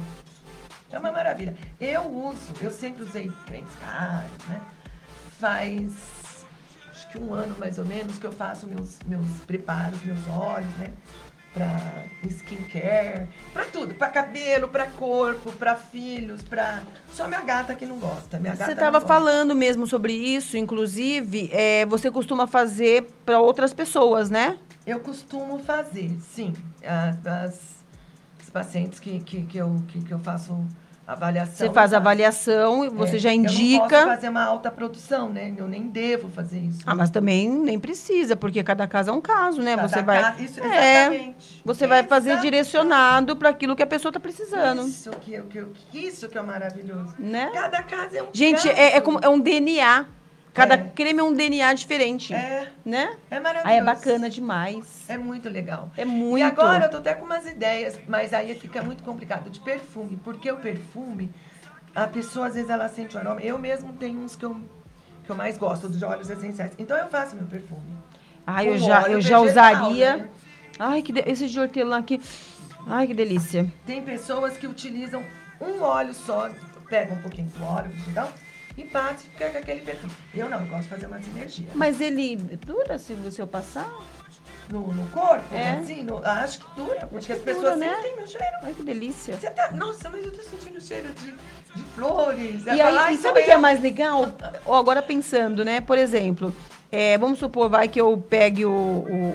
[0.92, 1.58] É uma maravilha.
[1.80, 4.62] Eu uso, eu sempre usei cremes caros, né?
[5.40, 6.46] Faz
[6.92, 10.72] acho que um ano mais ou menos que eu faço meus, meus preparos, meus óleos,
[10.78, 10.94] né?
[11.54, 16.82] Pra skincare, pra tudo, pra cabelo, pra corpo, pra filhos, pra.
[17.12, 18.40] Só minha gata que não gosta.
[18.40, 24.30] Minha Você estava falando mesmo sobre isso, inclusive, é, você costuma fazer para outras pessoas,
[24.30, 24.58] né?
[24.88, 26.54] Eu costumo fazer, sim.
[26.86, 27.76] As, as-
[28.42, 30.66] os pacientes que, que, que, eu, que, que eu faço
[31.08, 31.68] avaliação.
[31.68, 34.08] Você faz a avaliação e você É, já Eu não posso indica.
[34.08, 35.54] fazer uma alta produção, né?
[35.58, 36.80] Eu nem devo fazer isso.
[36.86, 39.76] Ah, mas também nem precisa, porque cada caso é um caso, né?
[39.76, 41.62] Cada você vai, Isso, É, exatamente.
[41.66, 42.52] você vai fazer Exatamente.
[42.52, 46.42] direcionado para aquilo que a pessoa está precisando, Isso que, que, eu- isso que é
[46.42, 47.14] maravilhoso.
[47.20, 47.50] né?
[47.54, 48.80] Cada caso é um Gente, caso.
[48.80, 50.06] é, é como é um DNA.
[50.54, 50.78] Cada É.
[50.78, 53.16] creme é um DNA diferente, É, né?
[53.30, 53.68] é maravilhoso.
[53.70, 55.06] Aí é bacana demais.
[55.08, 55.90] É muito legal.
[55.96, 56.40] É muito.
[56.40, 60.20] E agora eu tô até com umas ideias, mas aí fica muito complicado de perfume,
[60.22, 61.32] porque o perfume,
[61.96, 63.40] a pessoa às vezes ela sente o aroma.
[63.42, 64.60] Eu mesmo tenho uns que eu,
[65.24, 66.74] que eu mais gosto, dos óleos essenciais.
[66.78, 67.82] Então eu faço meu perfume.
[68.46, 70.18] Ai, eu já, eu já usaria.
[70.18, 70.30] né?
[70.78, 71.24] Ai, que de...
[71.28, 72.20] esse de hortelã aqui.
[72.88, 73.72] Ai, que delícia.
[73.86, 75.24] Tem pessoas que utilizam
[75.62, 76.50] um óleo só,
[76.90, 78.30] pegam um pouquinho do óleo vegetal
[78.82, 80.14] e bate fica com aquele perfume.
[80.34, 81.68] Eu não, eu gosto de fazer uma sinergia.
[81.76, 83.90] Mas ele dura se você eu passar?
[84.70, 85.72] No, no corpo, É.
[85.72, 87.94] assim, no- acho que dura, porque que as pessoas dura, né?
[87.96, 88.56] sentem meu cheiro.
[88.64, 89.36] Ai, que delícia.
[89.38, 91.32] Você tá, nossa, mas eu tô sentindo cheiro de,
[91.76, 92.66] de flores.
[92.66, 94.32] E aí, "Ai, e sabe o que é eu." mais legal?
[94.66, 95.82] Ó, agora pensando, né?
[95.82, 96.56] Por exemplo,
[96.90, 98.72] é, vamos supor, vai que eu pegue o,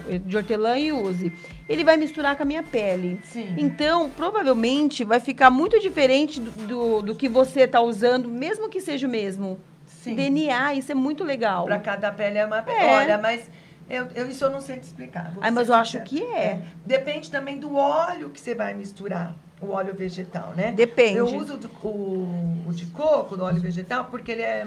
[0.08, 1.30] o de hortelã e use.
[1.68, 3.20] Ele vai misturar com a minha pele.
[3.24, 3.54] Sim.
[3.58, 8.80] Então, provavelmente, vai ficar muito diferente do, do, do que você está usando, mesmo que
[8.80, 9.58] seja o mesmo.
[9.86, 10.14] Sim.
[10.14, 11.64] DNA, isso é muito legal.
[11.64, 12.78] Para cada pele é uma pele.
[12.78, 12.94] É.
[12.96, 13.50] Olha, mas
[13.90, 15.32] eu, eu- isso eu não sei te explicar.
[15.40, 16.04] Ai, mas eu acho sincera.
[16.08, 16.60] que é.
[16.84, 20.70] Depende também do óleo que você vai misturar, o óleo vegetal, né?
[20.70, 21.18] Depende.
[21.18, 24.64] Eu uso do- o, o de coco, do óleo vegetal, porque ele é.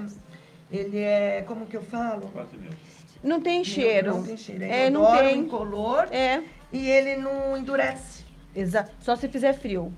[0.69, 1.43] Ele é.
[1.47, 2.29] Como que eu falo?
[3.23, 4.15] Não tem cheiro.
[4.15, 4.63] Não tem cheiro.
[4.65, 5.39] É, É, não tem.
[5.39, 8.23] incolor É, e ele não endurece.
[8.55, 8.91] exato.
[9.01, 9.93] Só se fizer frio.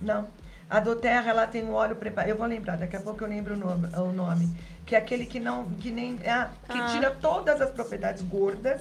[0.00, 0.26] Não.
[0.68, 2.30] A do Terra, ela tem um óleo preparado.
[2.30, 3.88] Eu vou lembrar, daqui a pouco eu lembro o nome.
[3.96, 4.48] O nome
[4.86, 5.64] que é aquele que não.
[5.80, 6.18] Que nem.
[6.26, 6.86] ah, que Ah.
[6.92, 8.80] tira todas as propriedades gordas,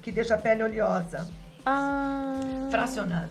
[0.00, 1.28] que deixa a pele oleosa.
[1.66, 2.40] Ah.
[2.70, 3.30] Fracionado.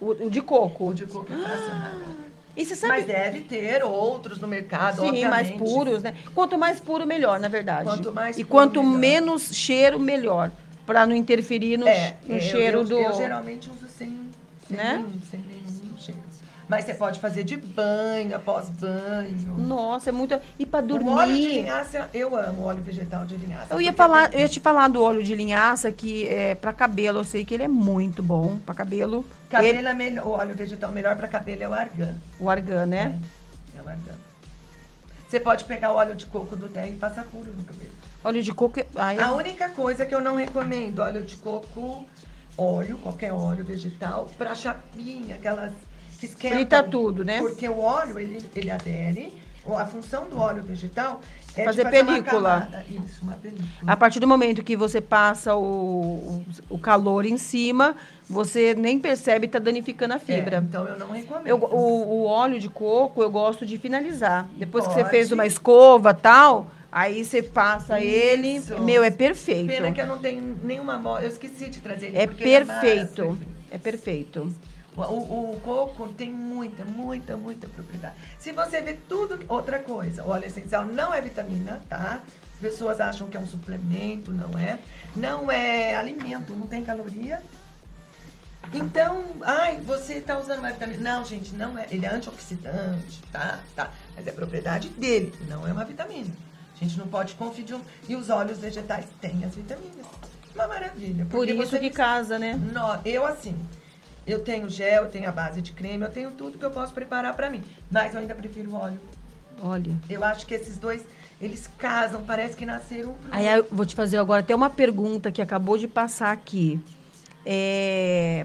[0.00, 0.88] O, o de coco.
[0.90, 2.26] O de coco é fracionado.
[2.56, 2.92] E você sabe.
[2.94, 5.58] Mas deve ter outros no mercado, Sim, mais obviamente.
[5.58, 6.14] puros, né?
[6.34, 7.84] Quanto mais puro, melhor, na verdade.
[7.84, 8.98] Quanto mais e quanto melhor.
[8.98, 10.50] menos cheiro, melhor.
[10.86, 12.98] Pra não interferir no, É, no eu- cheiro eu, do.
[12.98, 14.30] Eu geralmente uso sem,
[14.68, 14.94] sem, Né?
[14.98, 16.20] nenhum, sem nenhum cheiro.
[16.68, 19.54] Mas você pode fazer de banho, após banho.
[19.56, 20.36] Nossa, é muito.
[20.58, 21.48] E pra O óleo de dormir.
[21.62, 23.72] linhaça, eu amo óleo vegetal de linhaça.
[23.74, 26.72] Eu ia falar, eu tem- ia te falar do óleo de linhaça que é para
[26.72, 29.24] cabelo, eu sei que ele é muito bom para cabelo.
[29.48, 32.14] Cabelo Ele- é melhor, o óleo vegetal melhor para cabelo é o argan.
[32.40, 33.18] o argan, né?
[33.76, 34.14] É, é o argan.
[35.28, 37.90] Você pode pegar o óleo de coco do terra e passar puro no cabelo.
[38.26, 38.80] Óleo de coco.
[38.80, 42.04] é- Ai, A única coisa que eu não recomendo, óleo de coco,
[42.58, 45.72] óleo, qualquer óleo vegetal, para chapinha, aquelas
[46.18, 46.56] que esquentam.
[46.58, 47.38] Frita tudo, né?
[47.38, 49.32] Porque o óleo, ele, ele adere,
[49.64, 51.20] ou a função do óleo vegetal
[51.56, 52.68] é Fazer fazer película.
[52.68, 53.04] Uma.
[53.06, 53.68] Isso, uma película.
[53.86, 57.94] A partir do momento que você passa o, o, calor em cima,
[58.28, 60.64] você nem percebe e tá danificando a É, fibra.
[60.68, 61.46] então eu não recomendo.
[61.46, 64.48] Eu, o, o óleo de coco eu gosto de finalizar.
[64.56, 65.10] Depois que você Pode.
[65.10, 68.56] fez uma escova tal, aí você passa ele.
[68.56, 68.78] Isso.
[68.80, 69.66] Meu, é perfeito.
[69.68, 71.24] Pena que eu não tenho nenhuma moda.
[71.24, 72.16] Eu esqueci de trazer ele.
[72.18, 72.66] É ele perfeito.
[73.24, 73.38] maravilhoso.
[73.70, 74.54] É perfeito.
[74.96, 78.14] O, o- o coco tem muita, muita, muita propriedade.
[78.38, 82.22] Se você vê tudo, outra coisa, o óleo essencial não é vitamina, tá?
[82.54, 84.78] As pessoas acham que é um suplemento, não é.
[85.14, 87.42] Não é alimento, não tem caloria.
[88.72, 91.16] Então, ai, você está usando uma vitamina.
[91.16, 91.86] Não, gente, não é.
[91.90, 93.60] Ele é antioxidante, tá?
[93.76, 93.92] Tá.
[94.16, 96.30] Mas é propriedade dele, não é uma vitamina.
[96.80, 97.74] A gente não pode confundir.
[97.76, 100.06] um- E os óleos vegetais têm as vitaminas.
[100.54, 101.26] Uma maravilha.
[101.26, 102.54] Por isso que casa, né?
[102.54, 103.54] no- eu assim,
[104.26, 106.92] eu tenho gel, eu tenho a base de creme, eu tenho tudo que eu posso
[106.92, 107.62] preparar pra mim.
[107.90, 109.00] Mas eu ainda prefiro óleo.
[109.62, 109.92] Olha.
[110.08, 111.02] Eu acho que esses dois,
[111.40, 115.40] eles casam, parece que nasceram Aí eu vou te fazer agora até uma pergunta que
[115.42, 116.78] acabou de passar aqui.
[117.44, 118.44] É,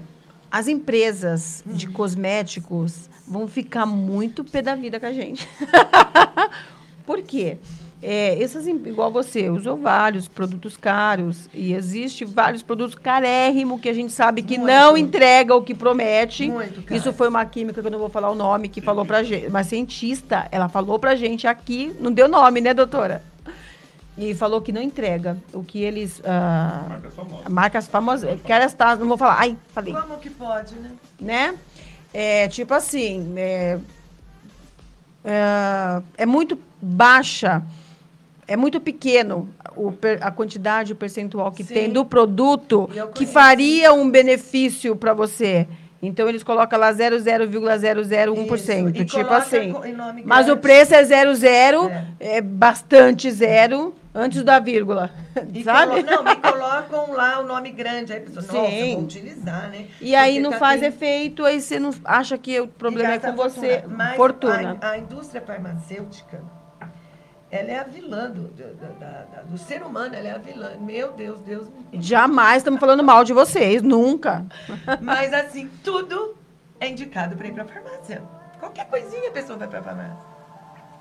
[0.50, 5.46] as empresas de cosméticos vão ficar muito pé da vida com a gente.
[7.06, 7.58] Por quê?
[8.02, 13.92] É, essas, igual você, usou vários produtos caros e existe vários produtos carérrimos que a
[13.92, 14.72] gente sabe que Muito.
[14.72, 16.50] não entrega o que promete.
[16.50, 16.96] Muito caro.
[16.96, 19.46] Isso foi uma química que eu não vou falar o nome que falou pra gente,
[19.46, 23.22] uma cientista, ela falou pra gente aqui, não deu nome, né, doutora?
[24.18, 26.20] E falou que não entrega o que eles.
[26.24, 27.48] ah, Marcas famosas.
[27.48, 28.40] marcas famosas.
[28.44, 29.36] Quero estar, não vou falar.
[29.38, 29.94] Ai, falei.
[29.94, 30.90] Como que pode, né?
[31.18, 31.54] Né?
[32.12, 33.78] É, tipo assim, é,
[35.24, 37.62] é, é muito baixa,
[38.48, 41.74] é muito pequeno o a quantidade, o percentual que Sim.
[41.74, 45.66] tem do produto E que faria um benefício para você.
[46.02, 48.88] Então eles colocam lá 0,001%.
[48.90, 49.02] Isso.
[49.02, 49.72] E Tipo coloca assim.
[50.24, 50.60] Mas o grande.
[50.60, 52.38] preço é 00, É.
[52.38, 52.40] é.
[52.40, 55.10] bastante zero, antes da vírgula.
[55.54, 56.02] E sabe?
[56.02, 58.12] colo- Não, me colocam lá o nome grande.
[58.12, 58.94] Aí a pessoa, Sim.
[58.96, 59.86] vou utilizar, né?
[60.00, 63.16] E aí Porque não tá faz efeito, aí você não acha que o problema E
[63.16, 63.72] é com gasta você.
[63.82, 63.94] fortuna.
[63.96, 64.78] Mas Fortuna.
[64.80, 66.40] A, a indústria farmacêutica,
[67.52, 70.70] ela é a vilã do, do, da- do ser humano, ela é a vilã.
[70.80, 72.00] Meu Deus, Deus me.
[72.02, 74.46] Jamais estamos falando mal de vocês, nunca.
[75.02, 76.34] Mas assim, tudo
[76.80, 78.22] é indicado para ir para farmácia.
[78.58, 80.16] Qualquer coisinha a pessoa vai para farmácia.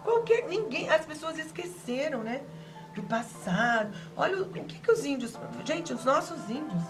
[0.03, 2.41] Qualquer ninguém, as pessoas esqueceram, né,
[2.93, 3.91] do passado.
[4.17, 6.83] Olha o, o que que os índios, gente, os nossos índios,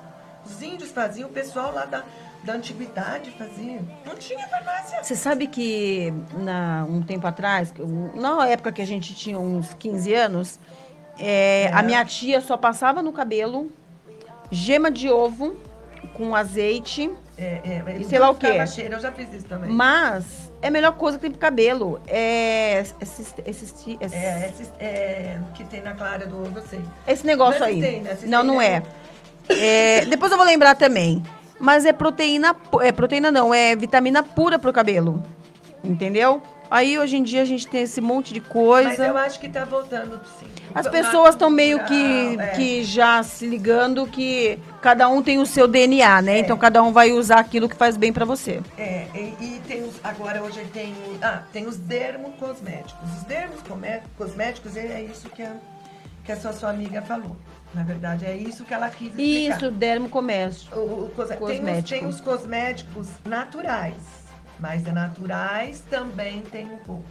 [0.43, 2.04] os índios faziam, o pessoal lá da,
[2.43, 3.82] da antiguidade fazia.
[4.06, 5.04] Não tinha farmácia.
[5.04, 7.73] Você sabe que na, um tempo atrás,
[8.15, 10.60] na época que a gente tinha uns 15 anos,
[11.19, 11.71] é, É.
[11.73, 13.71] a minha tia só passava no cabelo
[14.49, 15.56] gema de ovo
[16.15, 18.65] com azeite, É, é, E sei lá o quê?
[18.67, 19.69] cheiro, eu já fiz isso também.
[19.71, 21.99] mas é a melhor coisa que tem pro cabelo.
[22.08, 26.82] É esse, esse, esse, É, esse, é, que tem na clara do ovo, eu sei.
[27.08, 27.82] esse negócio Não é aí.
[27.82, 28.84] cisteína, cisteína não, não é-
[29.49, 30.01] é.
[30.01, 31.23] É, Depois eu vou lembrar também.
[31.62, 35.24] Mas é proteína, é proteína não, é vitamina pura pro cabelo.
[35.84, 36.41] Entendeu?
[36.71, 38.89] Aí hoje em dia a gente tem esse monte de coisa.
[38.89, 40.47] Mas eu acho que tá voltando sim.
[40.74, 42.47] As pessoas estão meio que, é.
[42.56, 46.38] que já se ligando que cada um tem o seu DNA, né?
[46.38, 46.39] É.
[46.39, 48.62] Então cada um vai usar aquilo que faz bem pra você.
[48.78, 53.17] É, e, e tem os, agora hoje tem, ah, tem os dermocosméticos.
[53.17, 55.52] Os dermocosméticos é isso que a,
[56.24, 57.36] que a sua, sua amiga falou.
[57.73, 59.57] Na verdade, é isso que ela quis explicar.
[59.57, 60.69] Isso, dermocomércio.
[60.77, 63.95] O, o cosme- tem, tem os cosméticos naturais,
[64.60, 67.05] mas de naturais também tem um pouco.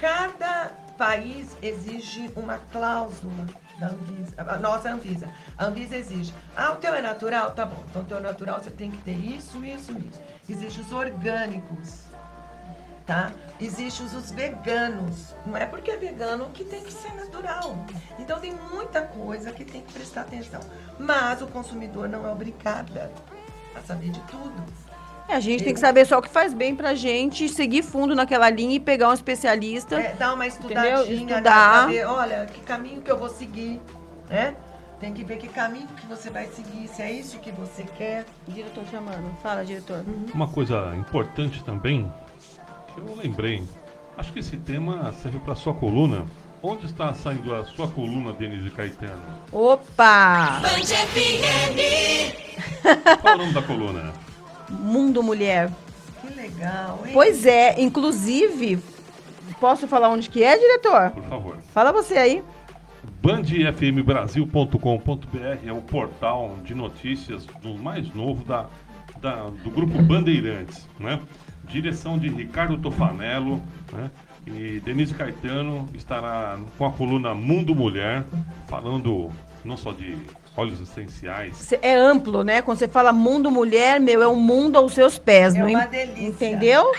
[0.00, 3.46] Cada país exige uma cláusula
[3.78, 5.28] da Anvisa, a nossa Anvisa.
[5.56, 6.34] A Anvisa exige.
[6.56, 7.52] Ah, o teu é natural?
[7.52, 7.82] Tá bom.
[7.88, 10.20] Então, o teu é natural você tem que ter isso, isso, isso.
[10.48, 12.02] Existe os orgânicos,
[13.06, 13.30] tá?
[13.60, 15.34] Existe os, os veganos.
[15.46, 17.76] Não é porque é vegano que tem que ser natural.
[18.18, 20.60] Então, tem muita coisa que tem que prestar atenção.
[20.98, 22.98] Mas o consumidor não é obrigado
[23.76, 24.62] a saber de tudo.
[25.26, 28.14] É, a gente tem que saber só o que faz bem pra gente, seguir fundo
[28.14, 29.98] naquela linha e pegar um especialista.
[29.98, 31.16] É, dar uma estudadinha, Entendeu?
[31.26, 31.72] né, Estudar.
[31.84, 33.80] pra ver, olha, que caminho que eu vou seguir,
[34.28, 34.54] né?
[35.00, 38.24] Tem que ver que caminho que você vai seguir, se é isso que você quer.
[38.46, 39.34] Diretor chamando.
[39.42, 40.04] Fala, diretor.
[40.34, 42.10] Uma coisa importante também,
[42.94, 43.62] que eu lembrei,
[44.16, 46.24] acho que esse tema serve para sua coluna.
[46.62, 49.20] Onde está saindo a sua coluna, Denise Caetano?
[49.52, 50.62] Opa!
[53.20, 54.12] Qual é o nome da coluna?
[54.70, 55.70] Mundo Mulher.
[56.22, 57.10] Que legal, hein?
[57.12, 58.78] Pois é, inclusive,
[59.60, 61.10] posso falar onde que é, diretor?
[61.10, 61.58] Por favor.
[61.74, 62.42] Fala você aí.
[63.22, 68.68] bandfmbrasil.com.br é o portal de notícias do mais novo da,
[69.20, 71.20] da- do grupo Bandeirantes, né?
[71.68, 73.60] Direção de Ricardo Tofanello,
[73.92, 74.10] né?
[74.46, 78.24] E Denise Caetano estará com a coluna Mundo Mulher,
[78.68, 79.30] falando
[79.64, 80.16] não só de
[80.56, 82.60] óleos essenciais, É amplo, né?
[82.62, 85.86] Quando você fala mundo mulher, meu, é um mundo aos seus pés, É não uma
[85.86, 86.22] delícia.
[86.28, 86.92] Entendeu?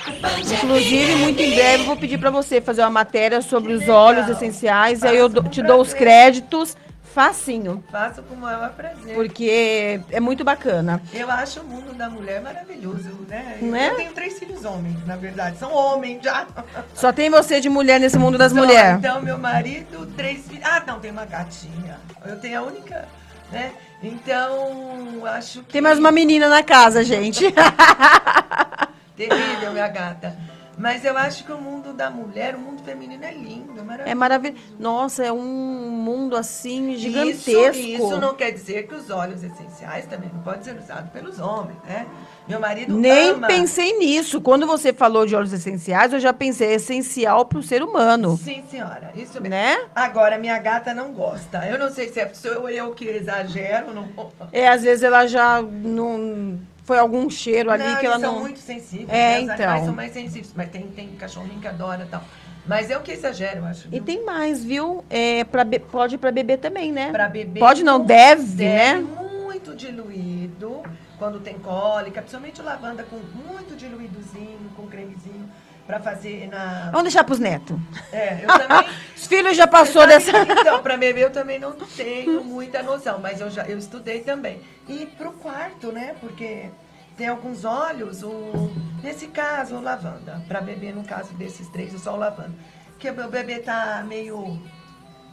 [0.53, 3.79] Inclusive, muito em breve eu vou pedir pra você fazer uma matéria sobre Que os
[3.81, 3.95] legal.
[4.01, 6.75] óleos essenciais, aí eu Faço dou- com te dou os créditos
[7.15, 9.15] facinho, Faço com o maior prazer.
[9.15, 11.01] porque é muito bacana.
[11.13, 13.57] Eu acho o mundo da mulher maravilhoso, né?
[13.61, 13.89] Não eu é?
[13.91, 15.57] tenho três filhos homens, na verdade.
[15.57, 16.45] São homens já.
[16.93, 18.97] Só tem você de mulher nesse mundo das mulheres.
[18.99, 20.65] Então, meu marido, três filhos.
[20.65, 21.97] Ah, não, tem uma gatinha.
[22.25, 23.07] Eu tenho a única,
[23.49, 23.71] né?
[24.03, 25.71] Então, acho que.
[25.71, 27.45] Tem mais uma menina na casa, gente.
[29.15, 30.35] Terrível, minha gata.
[30.77, 34.09] Mas eu acho que o mundo da mulher, o mundo feminino é lindo, maravilhoso.
[34.09, 34.61] É maravilhoso.
[34.77, 37.51] Nossa, é um mundo assim gigantesco.
[37.51, 41.39] Isso, isso não quer dizer que os óleos essenciais também não podem ser usados pelos
[41.39, 42.05] homens, né?
[42.47, 43.47] Meu marido Nem ama.
[43.47, 44.39] pensei nisso.
[44.41, 48.37] Quando você falou de óleos essenciais, eu já pensei é essencial para o ser humano,
[48.37, 49.11] Sim, senhora.
[49.15, 49.49] Isso mesmo.
[49.49, 49.77] né?
[49.95, 51.65] Agora, minha gata não gosta.
[51.67, 53.93] Eu não sei se é sou eu que exagero.
[53.93, 54.07] Não...
[54.51, 58.33] É, às vezes ela já não foi algum cheiro ali não, que ela eles são
[58.35, 58.41] não.
[58.41, 59.09] muito sensíveis.
[59.09, 59.53] É, né?
[59.55, 59.85] Os então.
[59.85, 60.53] são mais sensíveis.
[60.55, 62.23] Mas tem, tem cachorrinho que adora e tal.
[62.67, 63.87] Mas eu que exagero, eu acho.
[63.87, 64.03] E viu?
[64.03, 65.03] tem mais, viu?
[65.09, 67.11] É, pra be- Pode para beber também, né?
[67.11, 67.59] Pra beber.
[67.59, 68.95] Pode não, deve, né?
[68.99, 70.83] Muito diluído.
[71.17, 75.49] Quando tem cólica, principalmente o lavanda com muito diluídozinho, com cremezinho,
[75.85, 76.89] pra fazer na.
[76.91, 77.77] Vamos deixar pros netos.
[78.11, 78.89] É, eu também.
[79.15, 80.31] Os filhos já passou dessa.
[80.31, 83.77] sabe que, Então, para beber eu também não tenho muita noção, mas eu já eu
[83.77, 84.61] estudei também.
[84.87, 86.15] E pro quarto, né?
[86.19, 86.69] Porque
[87.17, 88.71] tem alguns óleos, o,
[89.03, 90.43] nesse caso, o lavanda.
[90.47, 92.53] Para beber, no caso desses três, o só o lavanda.
[92.91, 94.59] Porque o bebê tá meio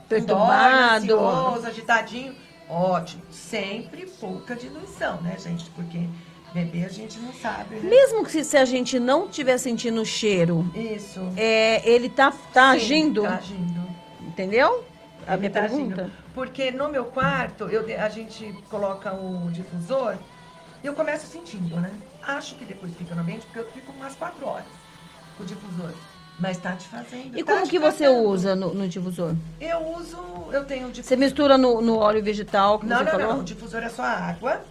[0.09, 0.97] Perturbado.
[1.05, 2.35] ansioso, agitadinho.
[2.69, 3.23] Ótimo.
[3.31, 5.69] Sempre pouca diluição, né, gente?
[5.71, 6.09] Porque
[6.53, 7.89] bebê a gente não sabe, né?
[7.89, 11.21] Mesmo que se a gente não estiver sentindo o cheiro, Isso.
[11.37, 13.81] é, ele tá, tá Sim, agindo, Tá agindo.
[14.21, 14.85] entendeu?
[15.27, 16.03] A Ele minha tá pergunta.
[16.03, 16.13] agindo.
[16.35, 20.17] Porque no meu quarto, eu, a gente coloca o difusor
[20.83, 21.91] e eu começo sentindo, né?
[22.23, 24.65] Acho que depois fica no ambiente, porque eu fico umas quatro horas
[25.37, 25.91] com o difusor.
[26.41, 27.39] Mas tá te fazendo.
[27.39, 28.23] E tá como que você fazendo.
[28.29, 29.35] usa no, no difusor?
[29.61, 30.17] Eu uso,
[30.51, 31.19] eu tenho o Você difusor.
[31.19, 33.27] mistura no, no óleo vegetal que Não, você não, falou?
[33.35, 33.41] não.
[33.41, 34.63] O difusor é só água,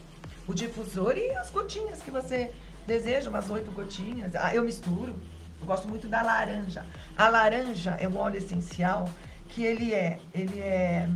[0.52, 2.52] o difusor e as gotinhas que você
[2.86, 4.36] deseja, umas oito gotinhas.
[4.36, 5.16] Ah, eu misturo.
[5.60, 6.86] Eu gosto muito da laranja.
[7.18, 9.10] A laranja é um óleo essencial
[9.48, 11.08] que ele é, ele é,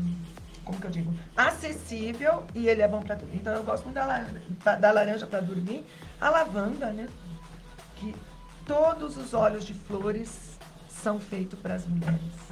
[0.64, 3.32] como que eu digo, acessível e ele é bom para tudo.
[3.34, 4.42] Então eu gosto muito da laranja,
[4.80, 5.86] da laranja para dormir.
[6.22, 7.10] A lavanda, né?
[7.96, 8.16] Que
[8.66, 12.46] todos os óleos de flores são feitos para as mulheres.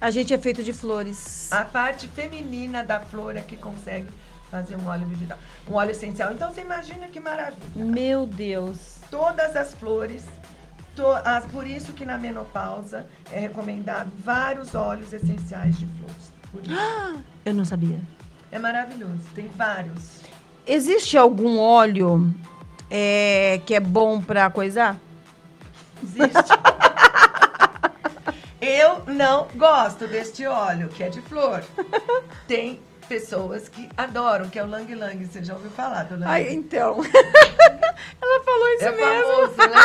[0.00, 1.50] A gente é feito de flores.
[1.52, 4.08] A parte feminina da flor é que consegue
[4.50, 5.38] fazer um óleo vegetal,
[5.68, 6.32] um óleo essencial.
[6.32, 7.56] Então você imagina que maravilha.
[7.74, 8.96] Meu Deus.
[9.10, 10.24] Todas as flores,
[10.94, 16.32] to- as- por isso que na menopausa é recomendado vários óleos essenciais de flores.
[17.44, 18.00] Eu não sabia.
[18.50, 20.20] É maravilhoso, tem vários.
[20.66, 22.32] Existe algum óleo
[22.90, 24.96] é, que é bom pra coisar?
[26.02, 26.30] Existe.
[28.60, 31.62] Eu não gosto deste óleo, que é de flor.
[32.48, 35.24] Tem pessoas que adoram, que é o Lang Lang.
[35.24, 36.26] Você já ouviu falar do Lang?
[36.30, 36.98] Ai, então.
[38.20, 39.32] Ela falou isso é mesmo.
[39.32, 39.76] famoso, né?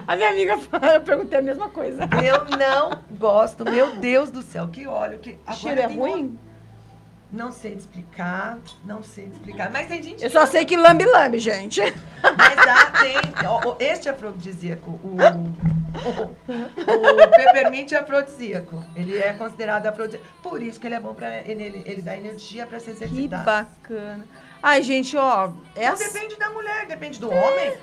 [0.06, 2.02] A minha amiga falou, eu perguntei a mesma coisa.
[2.24, 5.18] Eu não gosto, meu Deus do céu, que óleo.
[5.18, 5.38] Que...
[5.48, 6.22] O cheiro é ruim?
[6.24, 6.49] outro-
[7.32, 9.70] Não sei te explicar, não sei te explicar.
[9.70, 11.80] Mas tem gente Eu só sei que lambe-lambe, gente.
[12.36, 13.16] Mas há, tem.
[13.46, 18.84] ó, Este afrodisíaco, o, o, o peppermint é afrodisíaco.
[18.96, 20.26] Ele é considerado afrodisíaco.
[20.42, 23.44] Por isso que ele é bom para ele, ele, dá energia para se Que exercitar.
[23.44, 24.24] bacana.
[24.62, 25.46] Ai, gente, ó.
[25.48, 26.12] Não Essa...
[26.12, 27.74] depende da mulher, depende do homem.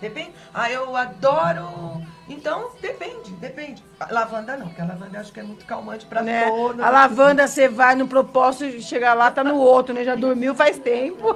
[0.00, 0.32] Depende.
[0.52, 2.02] Ah, eu adoro.
[2.28, 3.84] Então, depende, depende.
[4.00, 6.48] A lavanda não, porque a lavanda eu acho que é muito calmante para Né?
[6.50, 6.82] todo.
[6.82, 10.02] A lavanda, você vai no propósito e chega lá, tá no outro, né?
[10.02, 11.34] Já dormiu faz tempo.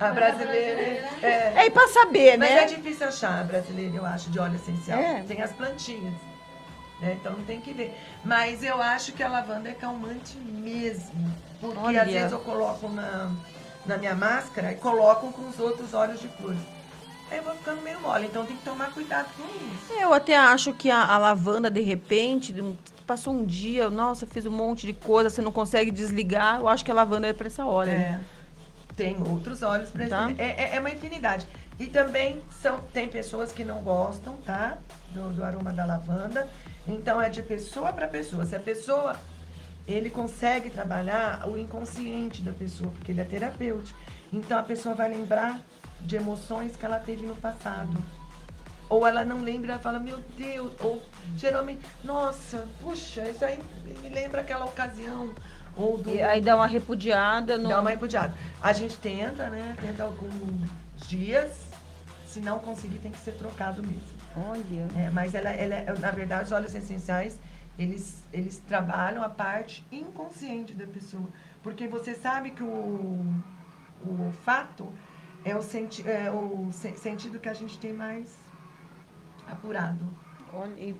[0.00, 0.80] A brasileira.
[1.22, 1.52] É.
[1.56, 2.62] É, e pra saber, Mas né?
[2.64, 4.98] é difícil achar a brasileira, eu acho, de óleo essencial.
[4.98, 5.22] É.
[5.26, 6.12] Tem as plantinhas.
[7.00, 7.16] né?
[7.20, 7.96] Então tem que ver.
[8.24, 11.32] Mas eu acho que a lavanda é calmante mesmo.
[11.60, 12.02] Porque Olha.
[12.02, 13.30] às vezes eu coloco na,
[13.86, 16.58] na minha máscara e coloco com os outros óleos de flores.
[17.30, 19.92] Aí eu vou ficando meio mole, então tem que tomar cuidado com isso.
[20.00, 22.54] Eu até acho que a, a lavanda, de repente,
[23.06, 26.60] passou um dia, nossa, fiz um monte de coisa, você não consegue desligar.
[26.60, 27.90] Eu acho que a lavanda é pra essa hora.
[27.90, 28.20] É.
[28.96, 30.30] Tem outros óleos para Tá.
[30.38, 31.46] é, é, é uma infinidade.
[31.78, 34.78] E também são, tem pessoas que não gostam, tá?
[35.10, 36.48] Do, do aroma da lavanda.
[36.86, 38.46] Então é de pessoa para pessoa.
[38.46, 39.16] Se a pessoa
[39.86, 43.98] ele consegue trabalhar o inconsciente da pessoa, porque ele é terapêutico.
[44.32, 45.60] Então a pessoa vai lembrar
[46.04, 47.96] de emoções que ela teve no passado.
[48.88, 51.02] Ou ela não lembra, ela fala, meu Deus, ou
[51.36, 53.58] geralmente, nossa, puxa, isso aí
[54.02, 55.34] me lembra aquela ocasião.
[55.76, 57.58] Ou do, E aí dá uma repudiada.
[57.58, 57.68] No...
[57.68, 58.34] Dá uma repudiada.
[58.62, 59.74] A gente tenta, né?
[59.80, 60.68] Tenta alguns
[61.08, 61.50] dias.
[62.26, 64.02] Se não conseguir, tem que ser trocado mesmo.
[64.36, 64.86] Olha.
[64.96, 67.38] É, mas ela, ela, é- na verdade, os óleos essenciais,
[67.78, 71.28] eles, eles trabalham a parte inconsciente da pessoa.
[71.62, 73.24] Porque você sabe que o,
[74.06, 74.92] o olfato
[75.44, 78.36] é o, senti é o se- sentido que a gente tem mais
[79.50, 80.04] apurado.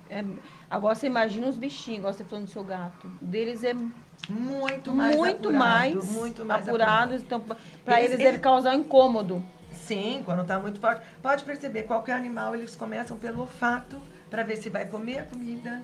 [0.09, 0.25] É-
[0.69, 3.09] Agora você imagina os bichinhos, igual você falando do seu gato.
[3.21, 3.73] Deles é
[4.29, 7.21] Muito mais muito apurado, mais, muito mais apurados.
[7.21, 9.43] Então, para Eles- eles, deve causar um incômodo.
[9.71, 11.05] Sim, quando está muito forte.
[11.21, 15.81] Pode perceber, qualquer animal, eles começam pelo olfato para ver se vai comer a comida.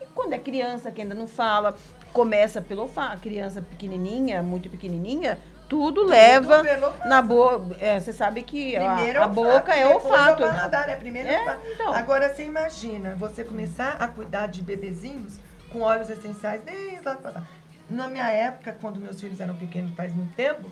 [0.00, 1.76] E quando é criança que ainda não fala,
[2.12, 3.20] começa pelo olfato.
[3.20, 5.38] Criança pequenininha, muito pequenininha,
[5.68, 6.62] tudo, leva
[7.06, 7.76] na boca.
[7.80, 10.42] É, você sabe que a, boca é olfato.
[10.42, 11.92] É o paladar, é primeiro É, então.
[11.92, 15.38] Agora você imagina, você começar a cuidar de bebezinhos
[15.70, 17.46] com óleos essenciais desde lá passado.
[17.90, 20.70] Na minha época, quando meus filhos eram pequenos, faz muito tempo,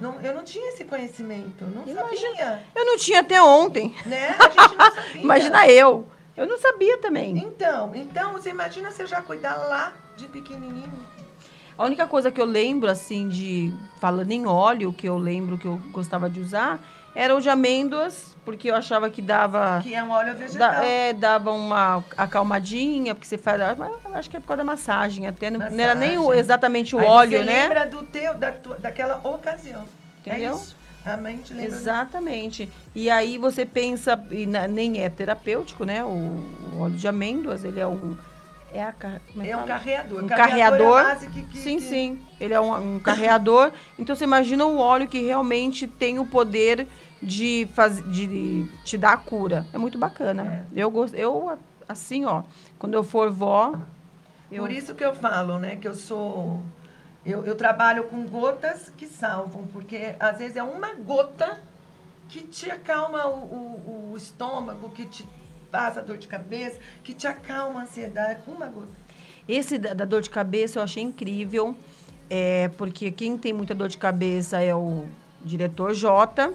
[0.00, 2.36] não, eu não tinha esse conhecimento, não Imagina.
[2.36, 2.62] sabia.
[2.74, 3.94] Eu não tinha até ontem.
[4.04, 4.36] Né?
[4.38, 5.22] A gente não sabia.
[5.22, 6.08] Imagina eu.
[6.36, 7.38] Eu não sabia também.
[7.38, 10.92] Então, então, você imagina você já cuidar lá de pequenininho.
[11.76, 13.72] A única coisa que eu lembro, assim, de.
[14.00, 16.78] Falando em óleo, que eu lembro que eu gostava de usar,
[17.14, 19.80] era o de amêndoas, porque eu achava que dava.
[19.82, 20.58] Que é um óleo vegetal.
[20.72, 23.60] da- é, dava uma acalmadinha, porque você faz.
[24.14, 25.50] Acho que é por causa da massagem, até.
[25.50, 26.40] Não, não era nem o- Massagem.
[26.40, 27.62] exatamente o Aí óleo, você né?
[27.62, 29.84] lembra do teu, da daquela ocasião.
[30.24, 30.52] Entendeu?
[30.52, 30.76] É isso.
[31.04, 31.68] A mente lembra.
[31.76, 32.70] Exatamente.
[32.94, 36.02] E aí você pensa, e na- nem é terapêutico, né?
[36.04, 38.16] O, o óleo de amêndoas, ele é um.
[38.74, 38.94] É, a,
[39.44, 40.22] é É um carreador.
[40.22, 40.98] Um é carreador.
[41.00, 42.26] a base que- que- Sim, que- sim.
[42.40, 43.72] Ele é um, um carreador.
[43.98, 46.88] Então você imagina o óleo que realmente tem o poder
[47.22, 49.64] de, faz, de te dar a cura.
[49.72, 50.66] É muito bacana.
[50.74, 51.14] Eu gosto.
[51.14, 51.56] Eu,
[51.88, 52.42] assim, ó,
[52.78, 53.74] quando eu for vó.
[54.50, 55.76] Eu, Por isso que eu falo, né?
[55.76, 56.60] Que eu sou.
[57.24, 61.60] Eu, eu trabalho com gotas que salvam, porque às vezes é uma gota
[62.28, 65.26] que te acalma o, o- o estômago, que te
[65.74, 68.38] passa dor de cabeça, que te acalma a ansiedade.
[68.46, 68.86] Uma gota.
[69.48, 71.76] Esse da, da dor de cabeça eu achei incrível,
[72.30, 75.06] é, porque quem tem muita dor de cabeça é o
[75.44, 76.52] diretor J,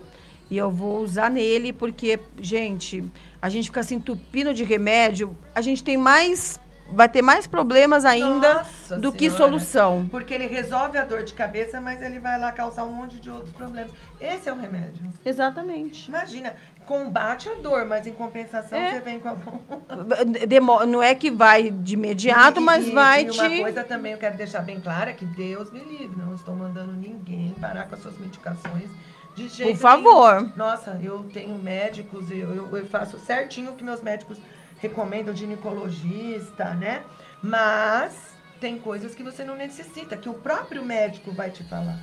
[0.49, 3.03] e eu vou usar nele, porque, gente,
[3.41, 6.57] a gente fica se entupindo de remédio, a gente tem mais.
[6.91, 9.37] Vai ter mais problemas ainda Nossa do que Senhora.
[9.37, 10.07] solução.
[10.09, 13.29] Porque ele resolve a dor de cabeça, mas ele vai lá causar um monte de
[13.29, 13.91] outros problemas.
[14.19, 15.05] Esse é o remédio.
[15.23, 16.07] Exatamente.
[16.07, 16.55] Imagina,
[16.89, 18.93] combate a dor, mas em compensação É.
[18.93, 19.35] você vem com a
[20.49, 23.61] Demo- não é que vai de imediato, E- mas e- vai e uma te.
[23.61, 27.53] coisa também eu quero deixar bem clara, que Deus me livre, não estou mandando ninguém
[27.61, 28.89] parar com as suas medicações
[29.35, 30.41] de jeito Por favor.
[30.41, 30.53] nenhum.
[30.55, 34.39] Nossa, eu tenho médicos, eu, eu, eu faço certinho o que meus médicos
[34.79, 37.03] recomendam, ginecologista, né?
[37.43, 38.13] Mas
[38.59, 41.99] tem coisas que você não necessita, que o próprio médico vai te falar.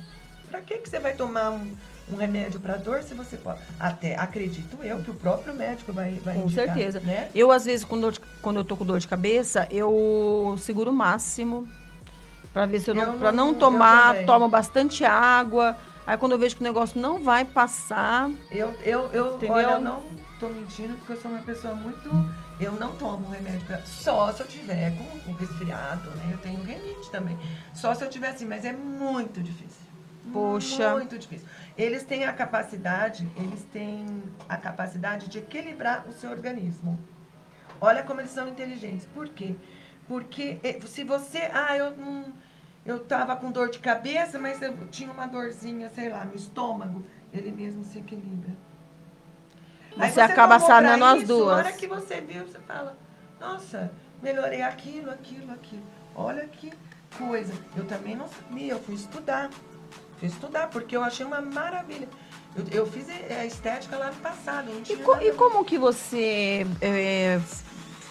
[0.49, 1.75] Pra que, que você vai tomar um,
[2.11, 3.59] um remédio para dor se você pode.
[3.79, 6.99] Até acredito eu que o próprio médico vai, vai Com indicar, certeza.
[6.99, 7.29] Né?
[7.35, 10.93] Eu, às vezes, quando eu, quando eu tô com dor de cabeça, eu seguro o
[10.93, 11.67] máximo.
[12.53, 13.13] Pra ver se eu não.
[13.13, 15.77] Eu pra não tomar, tomo bastante água.
[16.07, 18.31] Aí quando eu vejo que o negócio não vai passar.
[18.49, 19.55] Eu, eu, eu, Entendeu?
[19.55, 20.01] olha, eu não
[20.39, 22.09] tô mentindo porque eu sou uma pessoa muito.
[22.59, 26.29] Eu não tomo remédio pra, só se eu tiver com um resfriado, né?
[26.31, 27.37] Eu tenho renite também.
[27.75, 29.86] Só se eu tiver assim, mas é muito difícil.
[30.31, 30.93] Poxa.
[30.93, 31.47] Muito difícil.
[31.77, 36.99] Eles têm a capacidade, eles têm a capacidade de equilibrar o seu organismo.
[37.79, 39.05] Olha como eles são inteligentes.
[39.05, 39.55] Por quê?
[40.07, 41.49] Porque eh, se você.
[41.53, 42.33] Ah, eu não.
[42.85, 47.05] Eu tava com dor de cabeça, mas eu tinha uma dorzinha, sei lá, no estômago.
[47.33, 48.55] Ele mesmo se equilibra.
[49.97, 51.47] Você acaba tomou pra sanando as duas.
[51.47, 52.97] Na hora que você viu, você fala,
[53.39, 55.83] nossa, melhorei aquilo, aquilo, aquilo.
[56.15, 56.71] Olha que
[57.17, 57.53] coisa.
[57.75, 59.49] Eu também não sabia, eu fui estudar.
[60.19, 62.07] Fui estudar, porque eu achei uma maravilha.
[62.55, 64.71] Eu, eu fiz a estética lá no passado.
[64.89, 67.39] E, co- e como que você é,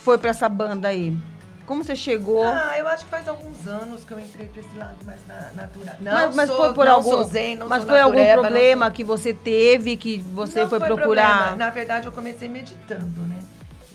[0.04, 1.16] foi pra essa banda aí?
[1.64, 2.44] Como você chegou?
[2.46, 5.50] Ah, eu acho que faz alguns anos que eu entrei pra esse lado mais na,
[5.52, 5.96] natural.
[5.98, 8.92] Não mas mas sou- foi por algum, zen, mas foi algum natureba, não problema sou-
[8.94, 11.32] que você teve que você Não foi, foi procurar?
[11.34, 11.56] problema.
[11.56, 13.40] Na verdade, eu comecei meditando, né?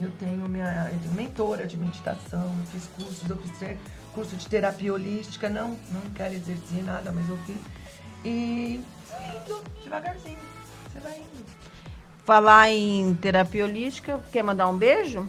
[0.01, 3.77] Eu tenho minha eu mentora de meditação, eu fiz cursos, eu fiz ter-
[4.13, 7.55] curso de terapia holística, não, não quero exercer nada, mas eu fiz.
[8.23, 8.79] E
[9.45, 10.37] indo, devagarzinho,
[10.91, 11.45] você vai indo.
[12.25, 15.27] Falar em terapia holística, quer mandar um beijo?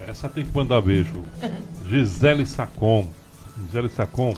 [0.00, 1.24] Essa tem que mandar beijo.
[1.88, 3.08] Gisele Sacon.
[3.66, 4.34] Gisele Sacon.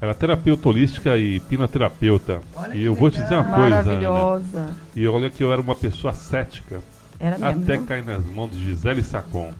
[0.00, 2.40] Ela é terapeuta holística e pinoterapeuta.
[2.54, 3.58] Olha E eu vou te dizer uma legal.
[3.60, 3.84] coisa, Ana.
[3.84, 4.76] Maravilhosa.
[4.94, 6.80] E olha que eu era uma pessoa cética.
[7.18, 7.62] Era mesmo.
[7.64, 7.86] Até viu?
[7.86, 9.52] cair nas mãos de Gisele Sacon.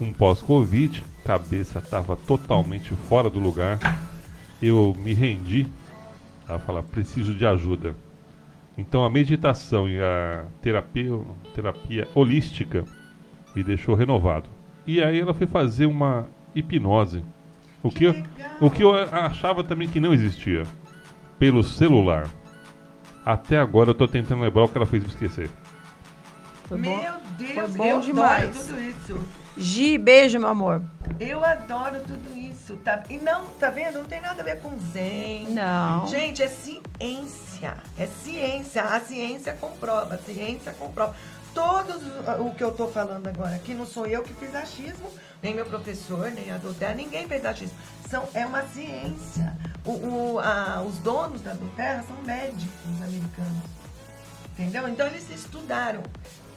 [0.00, 3.78] Um pós-Covid, cabeça estava totalmente fora do lugar.
[4.60, 5.66] Eu me rendi
[6.48, 7.94] a falar, preciso de ajuda.
[8.76, 11.18] Então a meditação e a terapia,
[11.54, 12.84] terapia holística
[13.54, 14.48] me deixou renovado.
[14.86, 17.22] E aí ela foi fazer uma hipnose.
[17.82, 18.14] O que, eu,
[18.60, 20.64] o que eu achava também que não existia.
[21.38, 22.28] Pelo celular.
[23.24, 25.50] Até agora eu tô tentando lembrar o que ela fez me esquecer.
[26.64, 26.96] Foi bom.
[27.02, 28.44] Meu Deus, foi bom eu demais.
[28.44, 29.20] adoro tudo isso.
[29.56, 30.82] Gi, beijo, meu amor.
[31.18, 32.49] Eu adoro tudo isso,
[32.84, 33.02] tá?
[33.08, 33.98] E não, tá vendo?
[33.98, 35.48] Não tem nada a ver com zen.
[35.50, 36.06] Não.
[36.06, 37.76] Gente, é ciência.
[37.98, 38.82] É ciência.
[38.82, 40.14] A ciência comprova.
[40.14, 41.14] A ciência comprova.
[41.54, 41.96] Todos
[42.38, 45.10] o- que eu tô falando agora aqui não sou eu que fiz achismo,
[45.42, 47.76] nem meu professor, nem a doutora, ninguém fez achismo.
[48.08, 49.52] São, é uma ciência.
[49.84, 49.90] O,
[50.34, 53.64] o- a- os donos da Terra são médicos americanos.
[54.52, 54.86] Entendeu?
[54.88, 56.02] Então eles estudaram.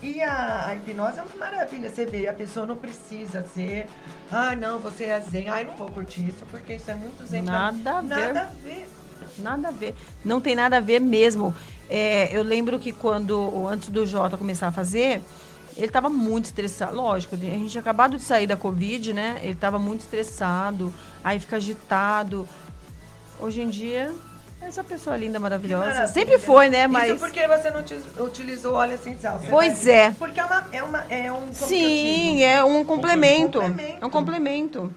[0.04, 1.90] E a, a hipnose é uma maravilha.
[1.90, 3.88] Você vê, a pessoa não precisa ser.
[4.30, 5.48] Ai, não, você é zen.
[5.48, 7.44] Ai, não vou curtir isso, porque isso é muito zen.
[7.46, 8.34] pra mim." Nada a ver.
[8.34, 8.90] Nada a ver.
[9.40, 9.96] Nada a ver.
[10.26, 11.56] Não tem nada a ver mesmo.
[11.90, 15.22] É, eu lembro que quando, antes do Jota começar a fazer,
[15.78, 16.96] ele estava muito estressado.
[16.96, 19.40] Lógico, a gente tinha acabado de sair da Covid, né?
[19.42, 20.94] Ele estava muito estressado,
[21.24, 22.48] aí fica agitado.
[23.40, 24.14] Hoje em dia,
[24.74, 25.86] essa pessoa linda, maravilhosa.
[25.86, 26.08] Maravilha.
[26.08, 26.88] Sempre foi, né?
[26.88, 27.12] Mas.
[27.12, 29.40] Isso porque você não uti- utilizou óleo essencial.
[29.50, 30.12] Pois é.
[30.12, 31.54] Porque é, uma, é, uma, é um.
[31.54, 33.60] Sim, é um complemento.
[33.62, 33.98] complemento.
[34.02, 34.94] É um complemento.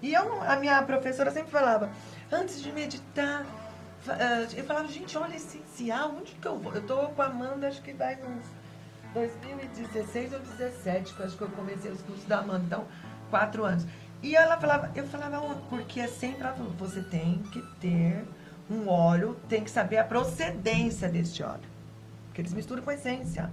[0.00, 1.90] E eu, a minha professora sempre falava,
[2.32, 3.44] antes de meditar,
[4.08, 6.72] ah, eu falava, gente, óleo essencial, onde que eu vou?
[6.74, 8.46] Eu tô com a Amanda, acho que vai uns
[9.14, 12.84] 2016 ou 17, que eu acho que eu comecei os cursos da Amanda, então,
[13.30, 13.84] quatro anos.
[14.22, 18.24] E ela falava, eu falava, "Ó, porque é sempre ela falou, você tem que ter
[18.70, 21.68] um óleo, tem que saber a procedência deste óleo.
[22.26, 23.50] Porque eles misturam com essência.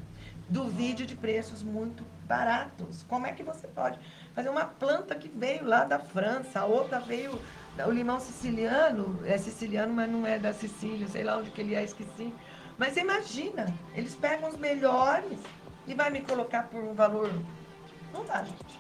[0.49, 3.03] Duvide de preços muito baratos.
[3.07, 3.99] Como é que você pode
[4.36, 7.39] fazer uma planta que veio lá da França, a outra veio.
[7.86, 11.76] O limão siciliano, é siciliano, mas não é da Sicília, sei lá onde que ele
[11.76, 12.34] é, esqueci.
[12.78, 15.38] Mas imagina, eles pegam os melhores
[15.86, 17.30] e vai me colocar por um valor.
[18.13, 18.80] Não dá, gente.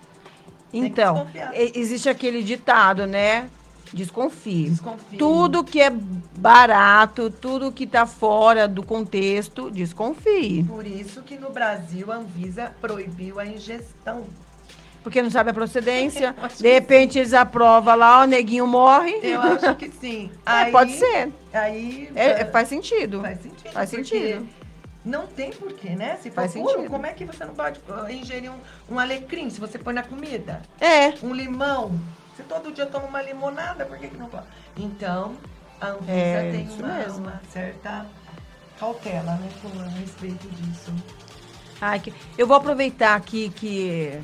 [0.71, 3.49] Então, existe aquele ditado, né?
[3.93, 4.69] Desconfie.
[4.69, 5.17] Desconfie.
[5.17, 10.63] Tudo que é barato, tudo que tá fora do contexto, desconfie.
[10.63, 14.23] Por isso que no Brasil a Anvisa proibiu a ingestão.
[15.03, 16.35] Porque não sabe a procedência.
[16.59, 19.19] De repente eles aprovam lá, o neguinho morre.
[19.21, 20.31] Eu acho que sim.
[20.45, 21.31] É, pode ser.
[21.53, 23.21] Aí É, ah, faz sentido.
[23.21, 23.71] faz sentido.
[23.71, 24.47] faz sentido.
[25.05, 26.17] Não tem porquê, né?
[26.19, 26.89] Se Faz puro, sentido.
[26.89, 28.55] como é que você não pode ah, ingerir um,
[28.89, 30.63] um alecrim se você põe na comida?
[30.81, 31.13] É.
[31.21, 31.91] Um limão.
[32.35, 34.45] Você todo dia toma uma limonada, por que, que não pode?
[34.77, 35.35] Então,
[35.79, 38.05] a Anvisa É, tem uma, uma certa
[38.79, 40.91] cautela né, com a respeito disso.
[41.79, 44.19] Ai, que- Eu vou aproveitar aqui que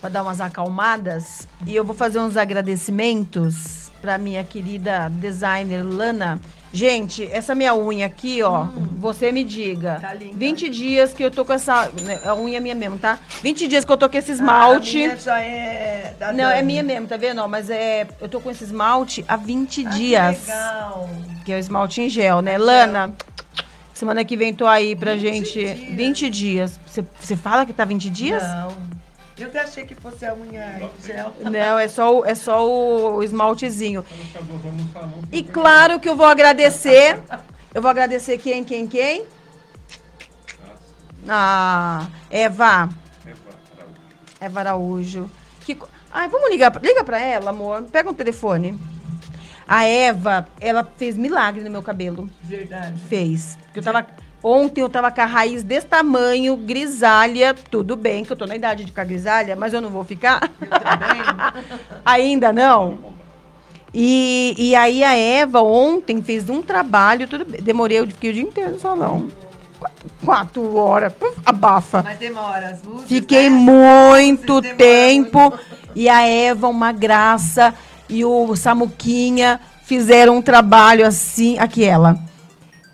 [0.00, 6.40] para dar umas acalmadas e eu vou fazer uns agradecimentos para minha querida designer Lana,
[6.72, 8.66] Gente, essa minha unha aqui, ó,
[8.98, 9.96] você me diga.
[9.96, 10.00] Hum.
[10.00, 10.34] Tá linda.
[10.36, 11.90] 20 dias que eu tô com essa.
[12.02, 13.18] né, A unha é minha mesmo, tá?
[13.42, 14.96] 20 dias que eu tô com esse Ah, a esmalte.
[14.98, 16.66] minha já é da Não, é Dani.
[16.66, 17.40] minha mesmo, tá vendo?
[17.40, 18.06] Ó, Mas é.
[18.20, 20.46] Eu tô com esse esmalte há 20 Ah, que dias.
[20.46, 21.10] legal.
[21.44, 22.52] Que é o esmalte em gel, né?
[22.52, 22.64] Gel.
[22.66, 23.14] Lana,
[23.94, 25.52] semana que vem tô aí pra 20 gente.
[25.52, 25.96] dias.
[25.96, 26.80] 20 dias.
[26.86, 28.42] Você, você fala que tá 20 dias?
[28.42, 28.72] Não.
[29.38, 31.32] Eu até achei que fosse a unha em gel.
[31.40, 34.04] Não, é só, o- é só o, esmaltezinho.
[35.30, 37.20] E claro que eu vou agradecer.
[37.72, 39.24] Eu vou agradecer quem, quem, quem?
[41.28, 42.88] Ah, Eva.
[44.40, 45.30] Eva Araújo.
[45.60, 45.76] Que,
[46.12, 46.70] ai, vamos ligar.
[46.70, 47.82] pra- Liga pra ela, amor.
[47.84, 48.78] Pega um telefone.
[49.66, 52.30] A Eva, ela fez milagre no meu cabelo.
[52.42, 52.98] Verdade.
[53.08, 53.58] Fez.
[53.66, 54.06] Porque eu tava.
[54.42, 57.54] Ontem eu tava com a raiz desse tamanho, grisalha.
[57.70, 60.40] Tudo bem que eu tô na idade de ficar grisalha, mas eu não vou ficar.
[62.04, 63.16] Ainda não?
[63.92, 67.60] E, e aí a Eva ontem fez um trabalho, tudo bem.
[67.60, 69.28] Demorei, eu fiquei o dia inteiro no salão.
[69.80, 71.12] Quatro, quatro horas.
[71.14, 72.02] Puf, Abafa.
[72.02, 73.08] Mas demora as luzes.
[73.08, 73.56] Fiquei né?
[73.56, 75.40] muito Luzes tempo.
[75.40, 75.58] muito.
[75.96, 77.74] E a Eva, uma graça.
[78.08, 81.58] E o Samuquinha fizeram um trabalho assim.
[81.58, 82.27] Aqui ela.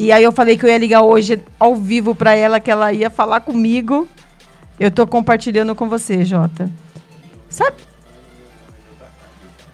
[0.04, 2.92] E aí eu falei que eu ia ligar hoje ao vivo pra ela, que ela
[2.92, 4.06] ia falar comigo.
[4.78, 6.70] Eu tô compartilhando com você, Jota.
[7.48, 7.78] Sabe?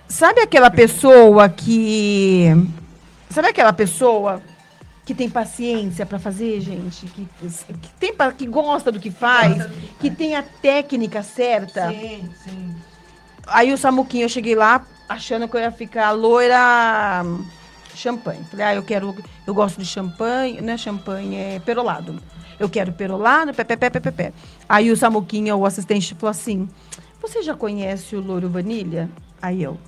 [0.07, 2.47] Sabe aquela pessoa que.
[3.29, 4.41] Sabe aquela pessoa
[5.05, 7.07] que tem paciência pra fazer, gente?
[7.07, 10.17] Que, que, tem, que gosta do que faz, do que que faz.
[10.17, 11.89] tem a técnica certa.
[11.89, 12.77] Sim, sim.
[13.49, 17.25] Aí o Samuquinho, eu cheguei lá achando que eu ia ficar loira
[17.97, 18.45] champanhe.
[18.45, 19.15] Falei, ah, eu quero,
[19.47, 22.21] eu gosto de champanhe, não é champanhe, é perolado.
[22.59, 24.33] Eu quero perolado, pé, pé, pé, pé, pé, pé.
[24.69, 26.69] Aí o Samuquinho, o assistente, falou assim,
[27.21, 29.09] você já conhece o louro vanilha?
[29.41, 29.79] Aí eu,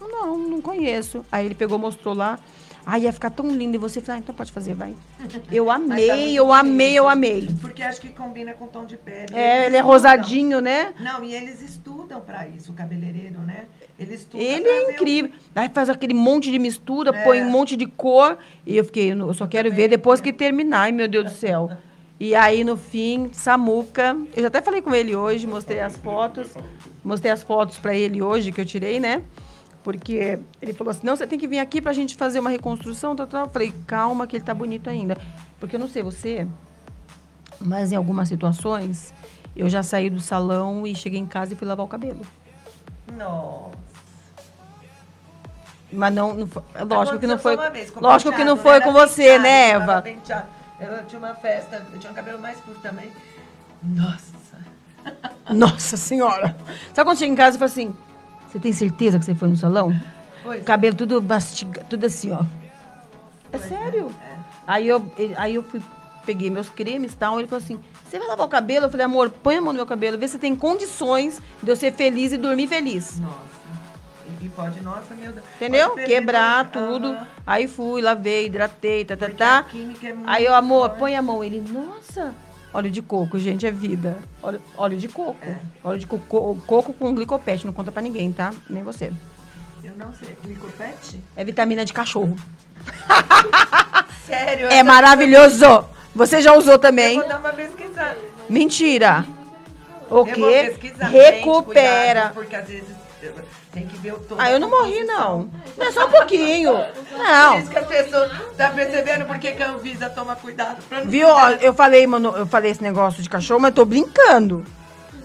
[0.00, 1.24] não, não conheço.
[1.30, 2.38] Aí ele pegou, mostrou lá.
[2.84, 3.74] Ai, ia ficar tão lindo.
[3.74, 4.94] E você falou, ah, então pode fazer, vai.
[5.50, 7.48] Eu tá amei, muito eu amei, eu amei.
[7.60, 9.34] Porque acho que combina com o tom de pele.
[9.34, 10.94] É, ele é rosadinho, né?
[11.00, 13.64] Não, e eles estudam pra isso, o cabeleireiro, né?
[13.98, 15.30] Ele Ele pra é incrível.
[15.54, 17.24] Aí faz aquele monte de mistura, É.
[17.24, 18.36] põe um monte de cor.
[18.66, 20.80] E eu fiquei, eu só quero ver depois que terminar.
[20.82, 21.70] Ai, meu Deus do céu.
[22.20, 24.16] E aí, no fim, Samuca.
[24.34, 26.48] Eu já até falei com ele hoje, mostrei as fotos.
[27.04, 29.22] Mostrei as fotos pra ele hoje que eu tirei, né?
[29.82, 33.14] Porque ele falou assim: não, você tem que vir aqui pra gente fazer uma reconstrução.
[33.16, 33.44] Tal, tal.
[33.46, 35.16] Eu falei, calma, que ele tá bonito ainda.
[35.60, 36.46] Porque eu não sei você,
[37.60, 39.14] mas em algumas situações,
[39.54, 42.20] eu já saí do salão e cheguei em casa e fui lavar o cabelo.
[43.16, 43.76] Nossa.
[45.92, 47.56] Mas não, não foi, é lógico que não foi.
[47.70, 48.84] vez, Lógico que não foi né?
[48.84, 50.02] com você, penteado, né, tava Eva?
[50.02, 50.46] penteado.
[50.80, 53.10] Eu tinha uma festa, eu tinha um cabelo mais curto também.
[53.82, 54.34] Nossa.
[55.48, 56.56] Nossa senhora!
[56.92, 57.94] Sabe quando chega em casa e fala assim:
[58.50, 59.94] Você tem certeza que você foi no salão?
[60.42, 62.40] Pois O cabelo tudo mastiga, tudo assim, ó.
[62.42, 64.12] É Pois é, sério.
[64.22, 64.36] é.
[64.66, 65.80] Aí eu, aí eu fui,
[66.26, 67.38] peguei meus cremes e tal.
[67.38, 68.86] Ele falou assim: Você vai lavar o cabelo?
[68.86, 71.76] Eu falei: Amor, põe a mão no meu cabelo, vê se tem condições de eu
[71.76, 73.18] ser feliz e dormir feliz.
[73.20, 73.46] Nossa.
[74.42, 75.44] E- pode, nossa, meu Deus.
[75.56, 75.94] Entendeu?
[75.94, 77.08] Quebrar tudo.
[77.08, 77.26] Aham.
[77.46, 79.66] Aí fui, lavei, hidratei, tá, tá, tá.
[79.72, 80.98] é Aí eu, amor, forte.
[80.98, 81.42] põe a mão.
[81.44, 82.34] Ele, nossa,
[82.72, 84.18] óleo de coco, gente, é vida.
[84.42, 85.36] Óleo, óleo de coco.
[85.42, 85.56] É.
[85.82, 88.52] Óleo de coco, coco com glicopete, não conta pra ninguém, tá?
[88.68, 89.12] Nem você.
[89.82, 90.36] Eu não sei.
[90.44, 91.22] Glicopete?
[91.36, 92.36] É vitamina de cachorro.
[94.26, 94.66] Sério?
[94.68, 95.86] É maravilhoso!
[96.16, 97.18] Você já usou Eu também?
[97.20, 98.16] vou dar uma pesquisada.
[98.48, 99.24] Mentira!
[100.08, 100.64] O Eu vou quê?
[100.70, 101.10] pesquisar.
[101.10, 102.20] Gente, Recupera.
[102.20, 102.84] cuidado, porque às vezes
[103.22, 103.32] eu-
[103.72, 105.50] tem que ver o todo Ah, eu não morri, não.
[105.76, 106.72] Não, é só um pouquinho.
[106.72, 107.58] Por Não.
[107.58, 108.32] isso que as pessoas...
[108.56, 110.78] Tá percebendo por que a Anvisa toma cuidado?
[110.88, 111.28] Pra não Viu?
[111.28, 114.64] Ó, eu falei, mano, eu falei esse negócio de cachorro, mas tô brincando.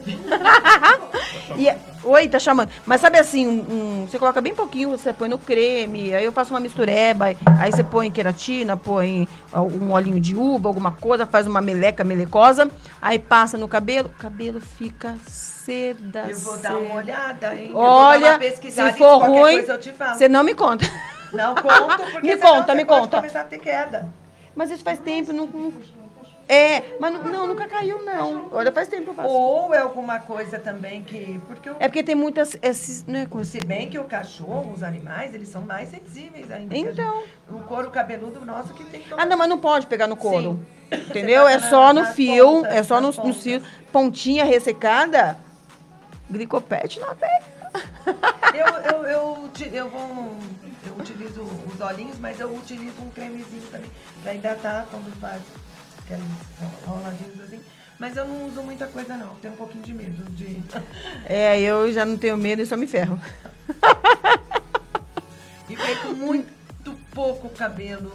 [1.58, 2.70] E- oi, tá chamando.
[2.86, 6.32] Mas sabe assim, um- um- você coloca bem pouquinho, você põe no creme, aí eu
[6.32, 11.26] faço uma mistureba, aí- você põe queratina, põe ó, um olhinho de uva, alguma coisa,
[11.26, 12.70] faz uma meleca melecosa,
[13.02, 16.26] aí passa no cabelo, o cabelo fica seda.
[16.30, 17.72] Eu vou dar uma olhada, hein?
[17.74, 19.64] Olha, se for ruim,
[20.16, 20.90] você não me conta.
[21.34, 23.18] Não conto, porque Me conta, me conta.
[23.18, 24.08] começar a ter queda.
[24.56, 25.74] Mas isso faz tempo, não, não-
[26.54, 28.50] É, mas não, nunca caiu, não.
[28.52, 29.30] Olha, faz tempo que eu faço.
[29.30, 31.40] Ou é alguma coisa também que...
[31.48, 32.58] Porque o- É porque tem muitas.
[32.62, 36.76] Esses, né, coisa- se bem que o cachorro, os animais, eles são mais sensíveis ainda.
[36.78, 37.22] Então.
[37.22, 37.34] gente.
[37.50, 40.60] O couro cabeludo nosso que tem que Ah, não, mas não pode pegar no couro.
[40.94, 41.02] Sim.
[41.10, 41.48] Entendeu?
[41.48, 43.42] É só no fio, pontas, é só no pontas.
[43.42, 43.62] fio.
[43.90, 45.38] Pontinha ressecada,
[46.30, 47.46] glicopete não pega.
[48.54, 50.36] Eu, eu, eu, eu vou.
[50.86, 53.90] Eu utilizo os olhinhos, mas eu utilizo um cremezinho também
[54.22, 55.42] pra hidratar quando faz
[56.14, 57.60] aqueles roladinhos assim.
[58.00, 60.62] Mas eu não uso muita coisa não, tenho um pouquinho de medo de.
[61.26, 63.20] É, eu já não tenho medo e só me ferro.
[65.70, 68.12] E fiquei com muito pouco cabelo.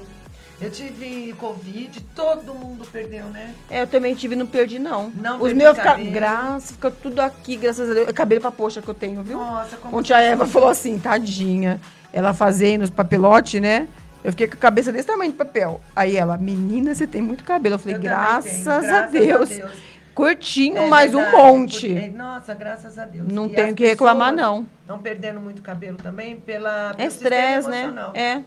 [0.61, 3.55] Eu tive Covid, todo mundo perdeu, né?
[3.71, 5.11] É, eu também tive, não perdi, não.
[5.11, 6.11] Não Os meus, fica, cabelo.
[6.11, 8.09] graças, fica tudo aqui, graças a Deus.
[8.09, 9.39] É cabelo pra poxa que eu tenho, viu?
[9.39, 11.81] Nossa, como Ontem a Eva falou assim, tadinha.
[12.13, 13.89] Ela fazendo os papelotes, né?
[14.27, 15.81] Eu fiquei com a cabeça desse tamanho de papel.
[15.95, 17.77] Aí ela, menina, você tem muito cabelo.
[17.77, 19.51] Eu falei, Eu graças, tenho, a, graças Deus.
[19.53, 19.73] a Deus.
[20.13, 21.89] Curtinho, É mais um verdade, monte.
[21.93, 23.29] porque- nossa, graças a Deus.
[23.33, 24.67] Não E tenho que reclamar, não.
[24.81, 27.93] Estão perdendo muito cabelo também pela, É estresse, né?
[28.15, 28.43] É.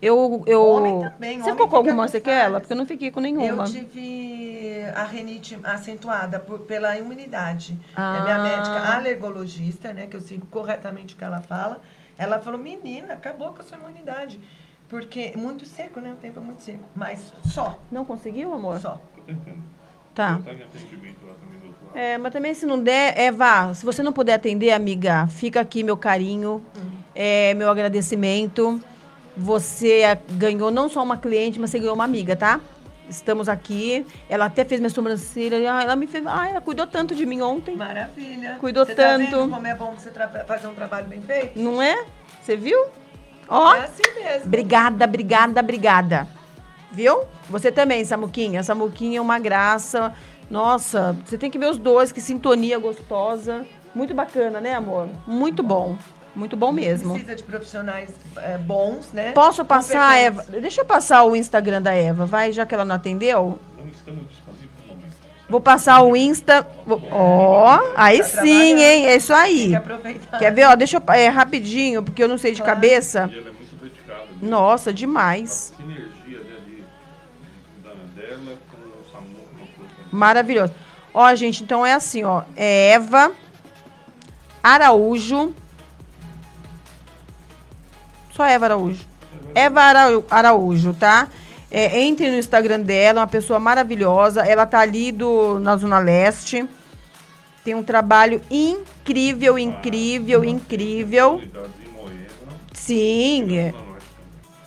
[0.00, 0.44] Eu.
[0.46, 0.64] eu...
[0.64, 2.60] Homem também, Você homem ficou com alguma sequela?
[2.60, 3.64] Porque eu não fiquei com Eu nenhuma.
[3.64, 7.76] tive a renite acentuada por- pela imunidade.
[7.96, 8.18] Ah.
[8.18, 11.80] A minha médica alergologista, né, que eu sigo corretamente o que ela fala,
[12.16, 14.38] ela falou, menina, acabou com a sua imunidade.
[14.90, 16.12] Porque muito seco, né?
[16.12, 16.82] O tempo é muito seco.
[16.96, 18.80] Mas só, Não conseguiu, amor?
[18.80, 19.00] só.
[19.14, 19.62] Tô tentando.
[20.12, 20.40] Tá.
[20.44, 21.96] Em atendimento lá também do outro lado.
[21.96, 23.72] É, mas também se não der, é vá.
[23.72, 26.62] Se você não puder atender, amiga, fica aqui meu carinho,
[27.14, 28.80] é, meu agradecimento.
[29.36, 32.60] Você ganhou não só uma cliente, mas você ganhou uma amiga, tá?
[33.08, 34.04] Estamos aqui.
[34.28, 35.72] Ela até fez minha sobrancelha.
[35.72, 36.26] Ah, Ela me fez.
[36.26, 37.76] Ah, ela cuidou tanto de mim ontem.
[37.76, 38.56] Maravilha.
[38.60, 39.30] Cuidou você tanto.
[39.30, 40.10] Tá vendo como é bom você
[40.46, 41.58] fazer um trabalho bem feito?
[41.58, 42.04] Não é?
[42.42, 42.86] Você viu?
[43.50, 43.74] Ó.
[43.74, 44.46] É assim mesmo.
[44.46, 46.28] Obrigada, obrigada, obrigada.
[46.92, 47.24] Viu?
[47.48, 48.62] Você também, Samuquinha.
[48.62, 50.14] Samuquinha é uma graça.
[50.48, 53.66] Nossa, você tem que ver os dois, que sintonia gostosa.
[53.94, 55.08] Muito bacana, né, amor?
[55.26, 55.98] Muito bom.
[56.34, 57.14] Muito bom mesmo.
[57.14, 59.32] Precisa de profissionais é, bons, né?
[59.32, 60.44] Posso passar, Eva?
[60.48, 63.58] Deixa eu passar o Instagram da Eva, vai, já que ela não atendeu.
[63.76, 64.49] Não estamos.
[65.50, 66.64] Vou passar o Insta.
[67.10, 69.06] Ó, aí Tá sim, hein?
[69.06, 69.72] É isso aí.
[70.38, 70.66] Quer ver?
[70.66, 71.02] Ó, deixa eu.
[71.12, 73.28] É rapidinho, porque eu não sei de cabeça.
[73.32, 74.26] E ela é muito dedicada.
[74.40, 75.72] Nossa, demais.
[80.12, 80.72] Maravilhoso.
[81.12, 82.42] Ó, gente, então é assim, ó.
[82.56, 83.32] É Eva
[84.62, 85.54] Araújo.
[88.32, 89.04] Só Eva Araújo.
[89.54, 91.28] Eva Arau- Araújo, tá?
[91.70, 94.42] É, entre no Instagram dela, uma pessoa maravilhosa.
[94.42, 96.68] Ela tá ali do, na Zona Leste.
[97.64, 101.40] Tem um trabalho incrível, incrível, incrível.
[102.72, 103.74] Sim, é.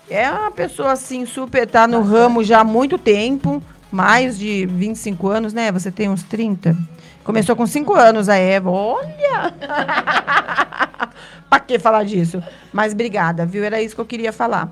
[0.10, 5.28] É uma pessoa assim, super, tá no ramo já há muito tempo, mais de 25
[5.28, 5.72] anos, né?
[5.72, 6.78] Você tem uns 30.
[7.24, 8.70] Começou com 5 anos a Eva.
[8.70, 9.54] Olha!
[11.50, 12.44] pra que falar disso?
[12.72, 13.64] Mas obrigada, viu?
[13.64, 14.70] Era isso que eu queria falar.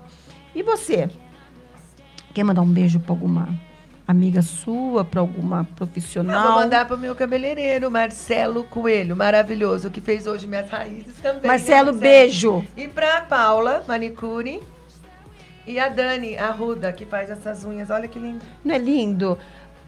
[0.54, 1.10] E você?
[2.34, 3.50] Quer mandar um beijo pra alguma
[4.08, 6.44] amiga sua, pra alguma Eu profissional?
[6.44, 11.42] vou mandar pro meu cabeleireiro, Marcelo Coelho, maravilhoso, que fez hoje minhas raízes também.
[11.42, 12.66] né, Marcelo, beijo.
[12.76, 14.62] E pra Paula, manicure.
[15.68, 17.90] E a Dani Arruda, que faz essas unhas.
[17.90, 18.42] Olha que lindo.
[18.66, 19.38] Não é lindo?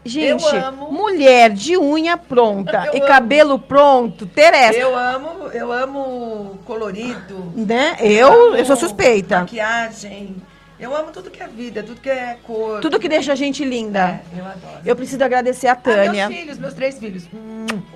[0.06, 3.06] Gente, Eu mulher de unha pronta Eu e amo.
[3.06, 4.78] cabelo pronto, Teresa.
[4.78, 7.52] Eu amo, eu amo colorido.
[7.56, 7.96] Né?
[8.00, 9.40] Eu, amo eu sou suspeita.
[9.40, 10.36] Maquiagem.
[10.78, 12.80] Eu amo tudo que é vida, tudo que é cor.
[12.80, 14.20] Tudo que deixa a gente linda.
[14.34, 14.78] É, eu adoro.
[14.84, 16.28] Eu preciso agradecer a Ah, Tânia.
[16.28, 17.28] meus filhos, meus três filhos.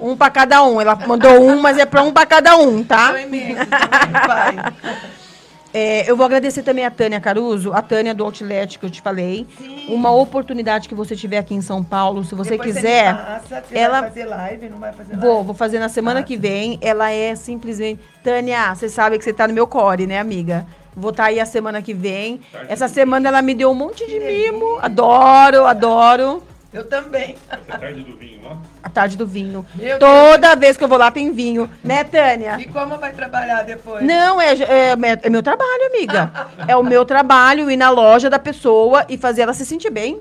[0.01, 0.81] Um pra cada um.
[0.81, 3.09] Ela mandou um, mas é pra um pra cada um, tá?
[3.09, 3.67] São imensos
[4.27, 4.57] pai.
[5.75, 9.03] É, eu vou agradecer também a Tânia Caruso, a Tânia do Outlet que eu te
[9.03, 9.47] falei.
[9.59, 9.87] Sim.
[9.93, 13.13] Uma oportunidade que você tiver aqui em São Paulo, se você Depois quiser.
[13.13, 15.27] me passa, você ela- vai fazer live, não vai fazer live?
[15.27, 16.79] Vou, vou fazer na semana Ah, que vem.
[16.81, 18.01] Ela é simplesmente.
[18.25, 20.65] Tânia, você sabe que você tá no meu core, né, amiga?
[20.99, 22.41] Vou estar aí a semana que vem.
[22.69, 24.79] Essa semana ela me deu um monte de mimo.
[24.83, 26.43] Adoro, adoro.
[26.73, 27.37] Eu também.
[27.49, 28.59] Essa tarde do vinho lá.
[28.83, 29.65] A tarde do vinho.
[29.77, 32.57] Meu Toda vez que eu vou lá tem vinho, né, Tânia?
[32.59, 34.05] E como vai trabalhar depois?
[34.05, 36.31] Não, é, é, é meu trabalho, amiga.
[36.67, 40.21] É o meu trabalho ir na loja da pessoa e fazer ela se sentir bem.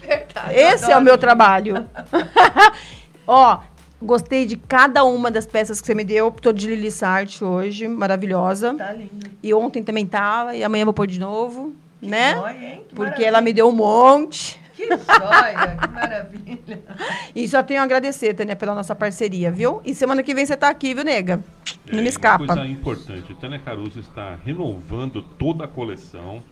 [0.00, 1.88] Verdade, Esse é o meu trabalho.
[3.26, 3.58] Ó,
[4.00, 6.30] gostei de cada uma das peças que você me deu.
[6.30, 8.74] Tô de Lili Sart hoje, maravilhosa.
[8.74, 9.30] Tá lindo.
[9.42, 12.34] E ontem também tava, e amanhã eu vou pôr de novo, né?
[12.34, 12.84] Joia, hein?
[12.88, 13.26] Que Porque maravilha.
[13.28, 14.60] ela me deu um monte.
[14.74, 16.82] Que joia, que maravilha.
[17.34, 19.80] E só tenho a agradecer, Tânia, pela nossa parceria, viu?
[19.84, 21.42] E semana que vem você tá aqui, viu, nega?
[21.90, 22.44] Não me É, escapa.
[22.44, 26.42] Uma coisa importante, Tânia Caruso está renovando toda a coleção.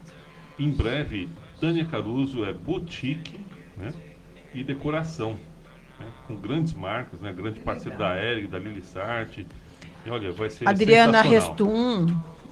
[0.59, 1.29] Em breve,
[1.61, 3.41] Tânia Caruso é boutique
[3.77, 3.93] né,
[4.55, 5.37] e decoração.
[5.99, 9.39] Né, com grandes marcas, né, grande parceiro da Eric, da Lili Sart.
[9.39, 11.23] E olha, vai ser Adriana.
[11.23, 12.07] Restum.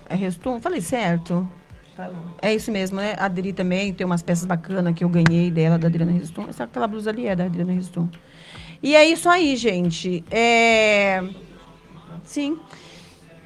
[0.08, 0.60] É Restum?
[0.60, 1.48] Falei certo.
[1.96, 2.16] Falou.
[2.40, 3.14] É isso mesmo, né?
[3.18, 6.46] A Adri também tem umas peças bacanas que eu ganhei dela, da Adriana Riston.
[6.48, 8.08] Essa aquela blusa ali é da Adriana Riston.
[8.82, 10.24] E é isso aí, gente.
[10.30, 11.22] É...
[12.24, 12.58] Sim.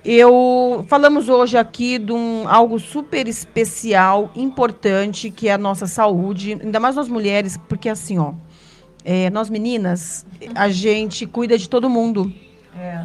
[0.04, 6.52] Eu falamos hoje aqui de um, algo super especial, importante, que é a nossa saúde,
[6.52, 8.32] ainda mais nós mulheres, porque assim, ó,
[9.08, 12.32] é, nós meninas, a gente cuida de todo mundo.
[12.76, 13.04] É.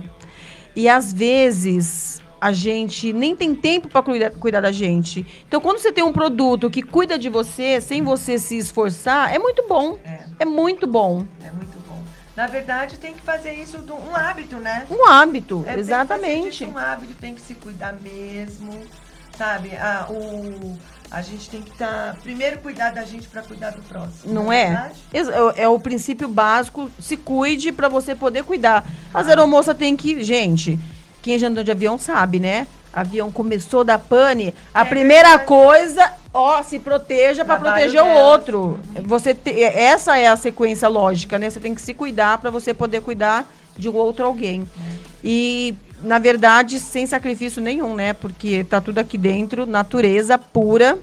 [0.75, 5.23] E às vezes a gente nem tem tempo para cuidar, cuidar da gente.
[5.47, 9.37] Então, quando você tem um produto que cuida de você, sem você se esforçar, é
[9.37, 9.99] muito bom.
[10.03, 10.21] É.
[10.39, 11.23] É muito bom.
[11.45, 12.01] É muito bom.
[12.35, 14.87] Na verdade, tem que fazer isso do- um hábito, né?
[14.89, 16.65] Um hábito, É, tem que fazer exatamente.
[16.65, 18.73] um hábito, tem que se cuidar mesmo,
[19.37, 19.75] sabe?
[19.75, 20.79] A, o,
[21.11, 22.15] a gente tem que estar.
[22.23, 24.33] primeiro cuidar da gente para cuidar do próximo.
[24.33, 24.91] Não não é?
[25.13, 26.89] Ex- É, é o princípio básico.
[26.99, 28.85] Se cuide para você poder cuidar.
[29.13, 30.23] As aeromoças tem que.
[30.23, 30.79] Gente,
[31.21, 32.65] quem já andou de avião sabe, né?
[32.93, 34.53] Avião começou da pane.
[34.73, 35.47] A É primeira verdade.
[35.47, 38.79] coisa, ó, se proteja para proteger o outro.
[39.03, 41.49] Você te- essa é a sequência lógica, né?
[41.49, 43.45] Você tem que se cuidar para você poder cuidar
[43.77, 44.67] de um outro alguém.
[45.23, 45.73] E
[46.03, 48.13] na verdade, sem sacrifício nenhum, né?
[48.13, 50.97] Porque tá tudo aqui dentro, natureza pura,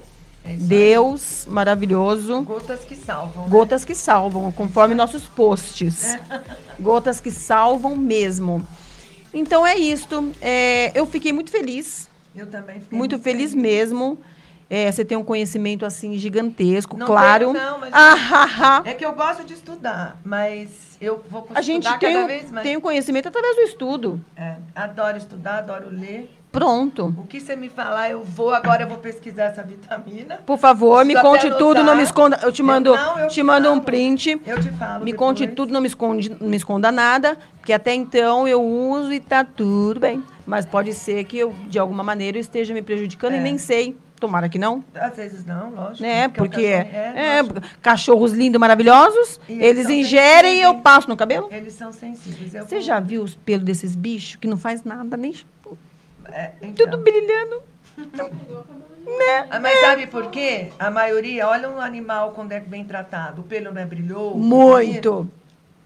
[0.45, 0.53] É.
[0.53, 2.41] Deus maravilhoso.
[2.43, 3.43] Gotas que salvam.
[3.43, 3.49] né?
[3.49, 6.15] Gotas que salvam, conforme nossos posts.
[6.15, 6.19] É.
[6.79, 8.65] Gotas que salvam mesmo.
[9.33, 10.31] Então é isto.
[10.41, 14.17] É, eu fiquei muito feliz, Eu também fiquei muito feliz mesmo.
[14.69, 17.51] É, você tem um conhecimento assim gigantesco, Não claro.
[17.53, 18.81] tenho, não, mas- Ah.
[18.85, 20.69] É que eu gosto de estudar, mas
[21.01, 22.67] eu vou A gente tem, cada o- vez mais.
[22.67, 24.21] tem o conhecimento através do estudo.
[24.37, 26.29] É, adoro estudar, adoro ler.
[26.51, 27.13] Pronto.
[27.17, 28.51] O que você me falar, eu vou.
[28.53, 30.37] Agora eu vou pesquisar essa vitamina.
[30.47, 32.39] Por favor, me conte tudo, não me esconda.
[32.41, 34.41] Eu te mando, Não, eu te te mando um print.
[34.47, 35.05] Eu te falo.
[35.05, 35.15] Me depois.
[35.29, 39.19] conte tudo, não me, esconde, não me esconda nada, porque até então eu uso e
[39.19, 40.23] tá tudo bem.
[40.43, 43.41] Mas pode ser que eu, de alguma maneira, eu esteja me prejudicando e É.
[43.41, 43.95] nem sei.
[44.19, 44.83] Tomara que não.
[44.93, 46.01] Às vezes não, lógico.
[46.03, 46.27] Né?
[46.27, 47.61] Porque é, também- é, lógico.
[47.81, 50.83] cachorros lindos, maravilhosos, E eles eles ingerem e eu sensíveis.
[50.83, 51.47] passo no cabelo.
[51.51, 52.53] Eles são sensíveis.
[52.53, 55.33] eu Você vou- já viu os pelos desses bichos que não faz nada, nem
[56.31, 56.85] É, então.
[56.85, 57.63] tudo brilhando?
[59.49, 60.71] Ah, Mas sabe por quê?
[60.77, 63.41] A maioria, olha um animal quando é bem tratado.
[63.41, 64.37] O pelo não é brilhoso.
[64.37, 65.27] Muito.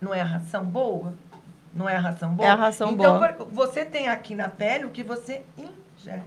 [0.01, 1.13] Não é a ração boa?
[1.73, 2.47] Não é a ração boa?
[2.47, 3.29] É a ração então, boa.
[3.33, 6.21] por- você tem aqui na pele o que você ingere.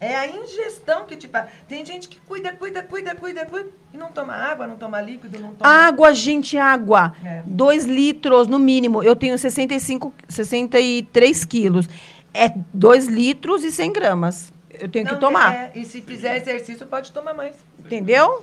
[0.00, 1.50] É a ingestão que te faz.
[1.68, 5.38] Tem gente que cuida, cuida, cuida, cuida, cuida e não toma água, não toma líquido,
[5.38, 5.70] não toma.
[5.70, 7.14] Água, gente, água.
[7.22, 7.42] É.
[7.44, 9.02] 2 litros no mínimo.
[9.02, 11.86] Eu tenho 65, 63 quilos.
[12.32, 14.50] É 2 litros e 100 gramas.
[14.70, 15.54] Eu tenho Não, que tomar.
[15.54, 17.54] é, e se fizer exercício, pode tomar mais.
[17.78, 18.42] Entendeu?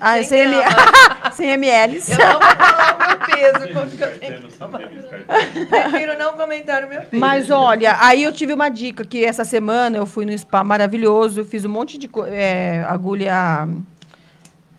[0.00, 0.62] Ah, 100 100 ml.
[0.62, 1.34] gramas.
[1.34, 2.02] 100 ml.
[2.08, 4.80] Eu não vou falar o meu peso, quanto que eu tenho que tomar.
[5.68, 7.20] Prefiro não comentar o meu peso.
[7.20, 11.40] Mas olha, aí eu tive uma dica que essa semana eu fui no spa maravilhoso,
[11.40, 13.68] eu fiz um monte de é, agulha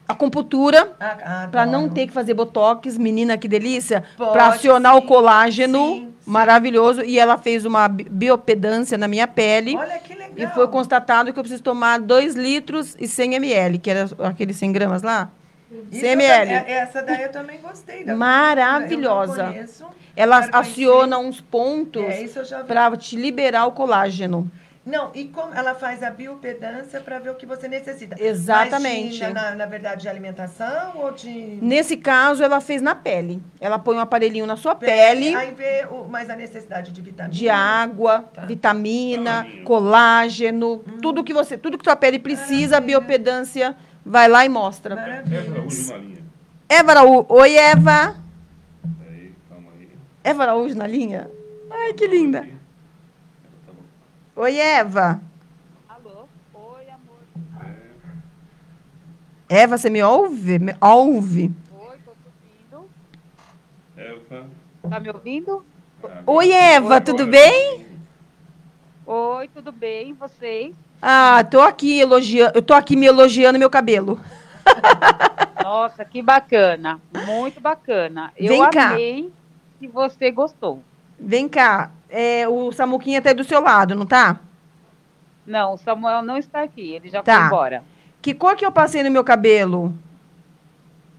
[0.08, 5.08] acupuntura Ah, para não ter que fazer botox, menina que delícia, para acionar o sim,
[5.08, 6.14] colágeno sim, sim.
[6.26, 9.76] maravilhoso e ela fez uma bi- biopedância na minha pele.
[9.76, 10.32] Olha que legal.
[10.38, 14.58] E foi constatado que eu preciso tomar 2 litros e 100 ml, que era aqueles
[14.58, 15.30] 100 gramas lá.
[15.92, 16.60] Isso 100 eu ml.
[16.60, 18.04] também- Essa daí eu também gostei.
[18.06, 19.46] da Maravilhosa.
[19.46, 19.86] Conheço,
[20.16, 20.72] Ela quero conhecer.
[20.72, 24.50] aciona uns pontos É, para te liberar o colágeno.
[24.86, 28.16] Não, e como ela faz a biopedância para ver o que você necessita.
[28.24, 29.20] Exatamente.
[29.20, 33.42] Mas de, na, na verdade, de alimentação ou de Nesse caso, ela fez na pele.
[33.60, 37.34] Ela põe um aparelhinho na sua pele, Aí vê o, mais a necessidade de vitamina.
[37.34, 38.46] de água, Tá.
[38.46, 43.00] vitamina, colágeno, tudo que você, tudo que tua pele precisa, a Maravilha.
[43.00, 43.76] biopedância
[44.06, 44.96] vai lá e mostra.
[44.96, 45.42] Maravilha.
[45.46, 46.18] na linha.
[46.70, 47.26] Eva Araújo.
[47.30, 48.16] Oi, Eva.
[49.10, 49.90] Aí, calma aí.
[50.24, 51.28] Eva Araújo na linha?
[51.72, 52.48] Ai, que linda.
[54.36, 55.22] Oi, Eva.
[55.88, 56.28] Alô?
[56.54, 57.20] Oi, amor.
[59.48, 60.60] Eva, você me ouve?
[60.60, 61.52] Me ouve?
[61.72, 62.90] Oi, tô te ouvindo.
[63.96, 64.50] Eva.
[64.90, 65.66] Tá me ouvindo?
[66.26, 67.86] Oi, Eva, tudo bem?
[69.06, 70.14] Oi, tudo bem?
[70.14, 70.76] Vocês?
[71.02, 74.20] Ah, tô aqui elogiando, eu tô aqui me elogiando meu cabelo.
[75.64, 77.00] Nossa, que bacana.
[77.26, 78.34] Muito bacana.
[78.36, 78.92] Eu Vem cá.
[78.92, 79.32] amei
[79.80, 80.82] que você gostou.
[81.20, 84.40] Vem cá, é, o Samuquinha tá aí do seu lado, não tá?
[85.46, 86.94] Não, o Samuel não está aqui.
[86.94, 87.38] Ele já Tá.
[87.38, 87.84] foi embora.
[88.22, 89.94] Que cor que eu passei no meu cabelo?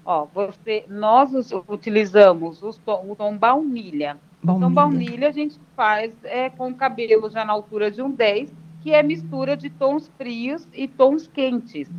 [0.05, 1.31] Ó, você, nós
[1.67, 4.17] utilizamos os tom- o tom baunilha.
[4.43, 8.53] Então, baunilha a gente faz é, com o cabelo já na altura de um 10,
[8.81, 11.89] que é mistura de tons frios e tons quentes.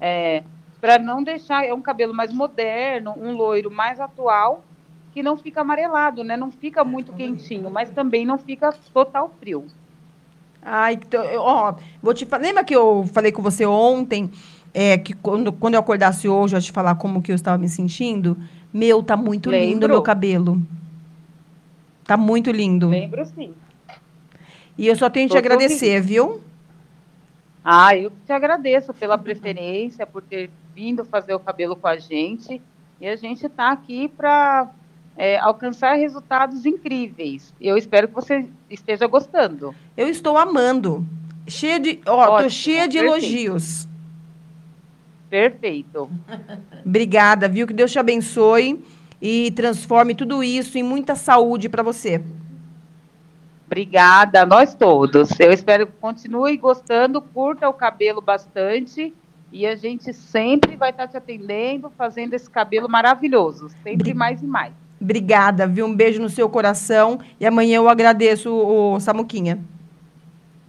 [0.00, 0.42] É,
[0.80, 4.64] para não deixar, é um cabelo mais moderno, um loiro mais atual,
[5.14, 6.36] que não fica amarelado, né?
[6.36, 9.64] Não fica muito quentinho, mas também não fica total frio.
[10.60, 10.98] Ai,
[11.38, 12.42] ó, vou te falar.
[12.42, 14.28] Lembra que eu falei com você ontem,
[14.72, 17.56] é, que quando, quando eu acordasse hoje, eu ia te falar como que eu estava
[17.56, 18.36] me sentindo?
[18.72, 19.86] Meu, tá muito lindo Lembro.
[19.86, 20.60] o meu cabelo.
[22.04, 22.88] Tá muito lindo.
[22.88, 23.54] Lembro sim.
[24.76, 26.42] E eu só tenho que te agradecer, viu?
[27.64, 32.60] Ah, eu te agradeço pela preferência, por ter vindo fazer o cabelo com a gente.
[33.00, 34.70] E a gente está aqui para
[35.16, 37.52] é, alcançar resultados incríveis.
[37.60, 39.74] Eu espero que você esteja gostando.
[39.96, 41.06] Eu estou amando.
[41.46, 43.24] Cheia de, ó, Ótimo, tô cheia de perfeito.
[43.24, 43.88] elogios.
[45.28, 46.10] Perfeito.
[46.84, 47.66] Obrigada, viu?
[47.66, 48.82] Que Deus te abençoe
[49.20, 52.22] e transforme tudo isso em muita saúde para você.
[53.66, 55.30] Obrigada, nós todos.
[55.40, 59.12] Eu espero que continue gostando, curta o cabelo bastante
[59.50, 64.46] e a gente sempre vai estar te atendendo, fazendo esse cabelo maravilhoso, sempre mais e
[64.46, 64.83] mais.
[65.04, 65.84] Obrigada, viu?
[65.84, 69.58] Um beijo no seu coração e amanhã eu agradeço o Samuquinha.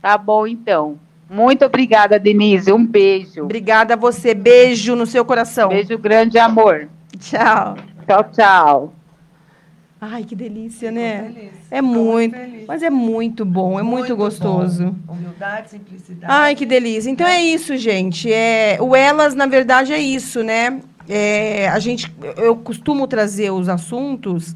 [0.02, 1.00] Tá bom, então.
[1.30, 2.70] Muito obrigada, Denise.
[2.70, 3.44] Um beijo.
[3.44, 4.34] Obrigada a você.
[4.34, 5.70] Beijo no seu coração.
[5.70, 6.90] Beijo grande, amor.
[7.18, 7.78] Tchau.
[8.06, 8.94] Tchau, tchau.
[10.02, 11.32] Ai, que delícia, né?
[11.34, 11.52] Feliz.
[11.72, 12.36] É muito,
[12.68, 14.92] mas é muito bom, é muito, muito gostoso.
[15.06, 15.14] Bom.
[15.14, 16.32] Humildade, simplicidade.
[16.32, 17.10] Ai, que delícia.
[17.10, 18.32] Então é isso, gente.
[18.32, 20.82] É, o Elas, na verdade, é isso, né?
[21.08, 24.56] É, a gente, eu costumo trazer os assuntos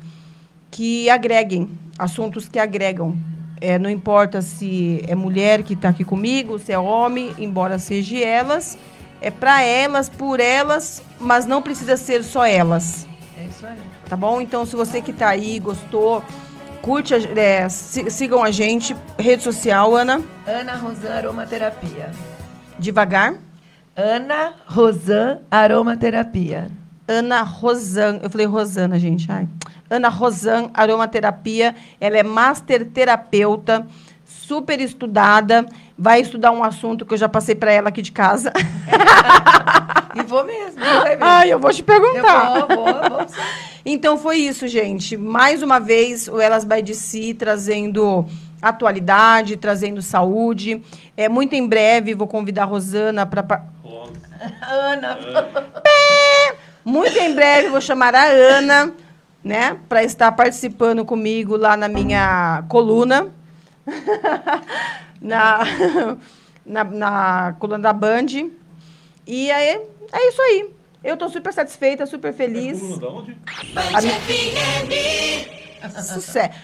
[0.72, 3.16] que agreguem, assuntos que agregam.
[3.62, 8.18] É, não importa se é mulher que está aqui comigo, se é homem, embora seja
[8.18, 8.78] elas.
[9.22, 13.06] É para elas, por elas, mas não precisa ser só elas.
[13.38, 13.78] É isso aí.
[14.08, 14.39] Tá bom?
[14.39, 16.24] Então, se você que está aí, gostou,
[16.82, 18.95] curte, é, sigam a gente.
[19.18, 20.22] Rede social, Ana?
[20.47, 22.12] Ana Rosan Aromaterapia.
[22.80, 23.36] Devagar?
[24.00, 26.72] Ana Rosan Aromaterapia.
[27.06, 28.22] Ana Rosan.
[28.24, 29.30] Eu falei Rosana, gente.
[29.30, 29.45] Ai.
[29.89, 31.76] Ana Rosan, aromaterapia.
[32.00, 33.86] Ela é master terapeuta,
[34.24, 35.66] super estudada.
[35.97, 38.54] Vai estudar um assunto que eu já passei para ela aqui de casa.
[40.16, 40.80] e vou mesmo.
[41.20, 42.56] Ai, eu vou te perguntar.
[42.56, 43.26] Eu vou, vou, vou.
[43.86, 45.18] Então foi isso, gente.
[45.18, 48.26] Mais uma vez, o Elas by DC trazendo
[48.62, 50.82] atualidade, trazendo saúde.
[51.16, 53.64] É muito em breve vou convidar a Rosana para
[54.61, 55.19] Ana.
[56.83, 58.93] Muito em breve vou chamar a Ana
[59.43, 63.33] né, para estar participando comigo lá na minha coluna,
[65.21, 65.59] na,
[66.65, 68.27] na, na, coluna da Band.
[69.25, 69.81] E aí,
[70.11, 70.73] é isso aí.
[71.03, 72.81] Eu estou super satisfeita, super feliz.
[72.81, 73.37] É da onde?
[73.93, 74.19] Band minha...
[76.01, 76.59] Sucesso.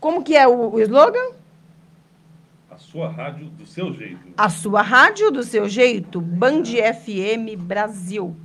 [0.00, 1.37] Como que é o, o slogan?
[2.98, 4.18] A sua rádio do seu jeito.
[4.36, 8.36] A sua rádio do seu jeito, Band FM Brasil.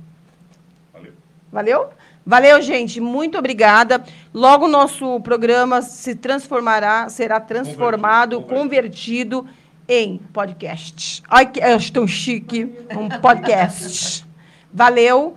[0.92, 1.12] Valeu.
[1.50, 1.88] Valeu?
[2.24, 3.00] Valeu, gente.
[3.00, 4.02] Muito obrigada.
[4.32, 11.22] Logo o nosso programa se transformará, será transformado, convertido, convertido em podcast.
[11.28, 12.72] Ai, que é tão chique.
[12.96, 14.24] Um podcast.
[14.72, 15.36] Valeu.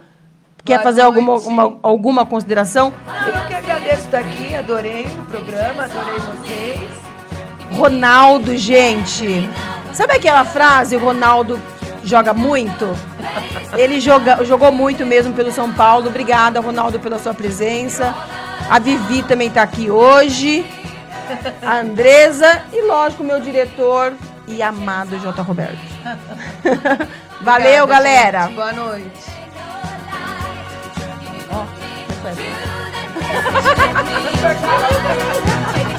[0.63, 2.93] Quer fazer alguma, uma, alguma consideração?
[3.25, 7.06] Eu que agradeço estar aqui, adorei o programa, adorei vocês.
[7.71, 9.49] Ronaldo, gente.
[9.93, 11.59] Sabe aquela frase, o Ronaldo
[12.03, 12.87] joga muito?
[13.75, 16.07] Ele joga, jogou muito mesmo pelo São Paulo.
[16.07, 18.15] Obrigada, Ronaldo, pela sua presença.
[18.69, 20.65] A Vivi também está aqui hoje.
[21.61, 24.13] A Andresa e, lógico, meu diretor
[24.47, 25.41] e amado J.
[25.41, 25.77] Roberto.
[27.41, 28.43] Valeu, Obrigada, galera.
[28.43, 28.55] Gente.
[28.55, 29.37] Boa noite.
[31.51, 31.65] Oh,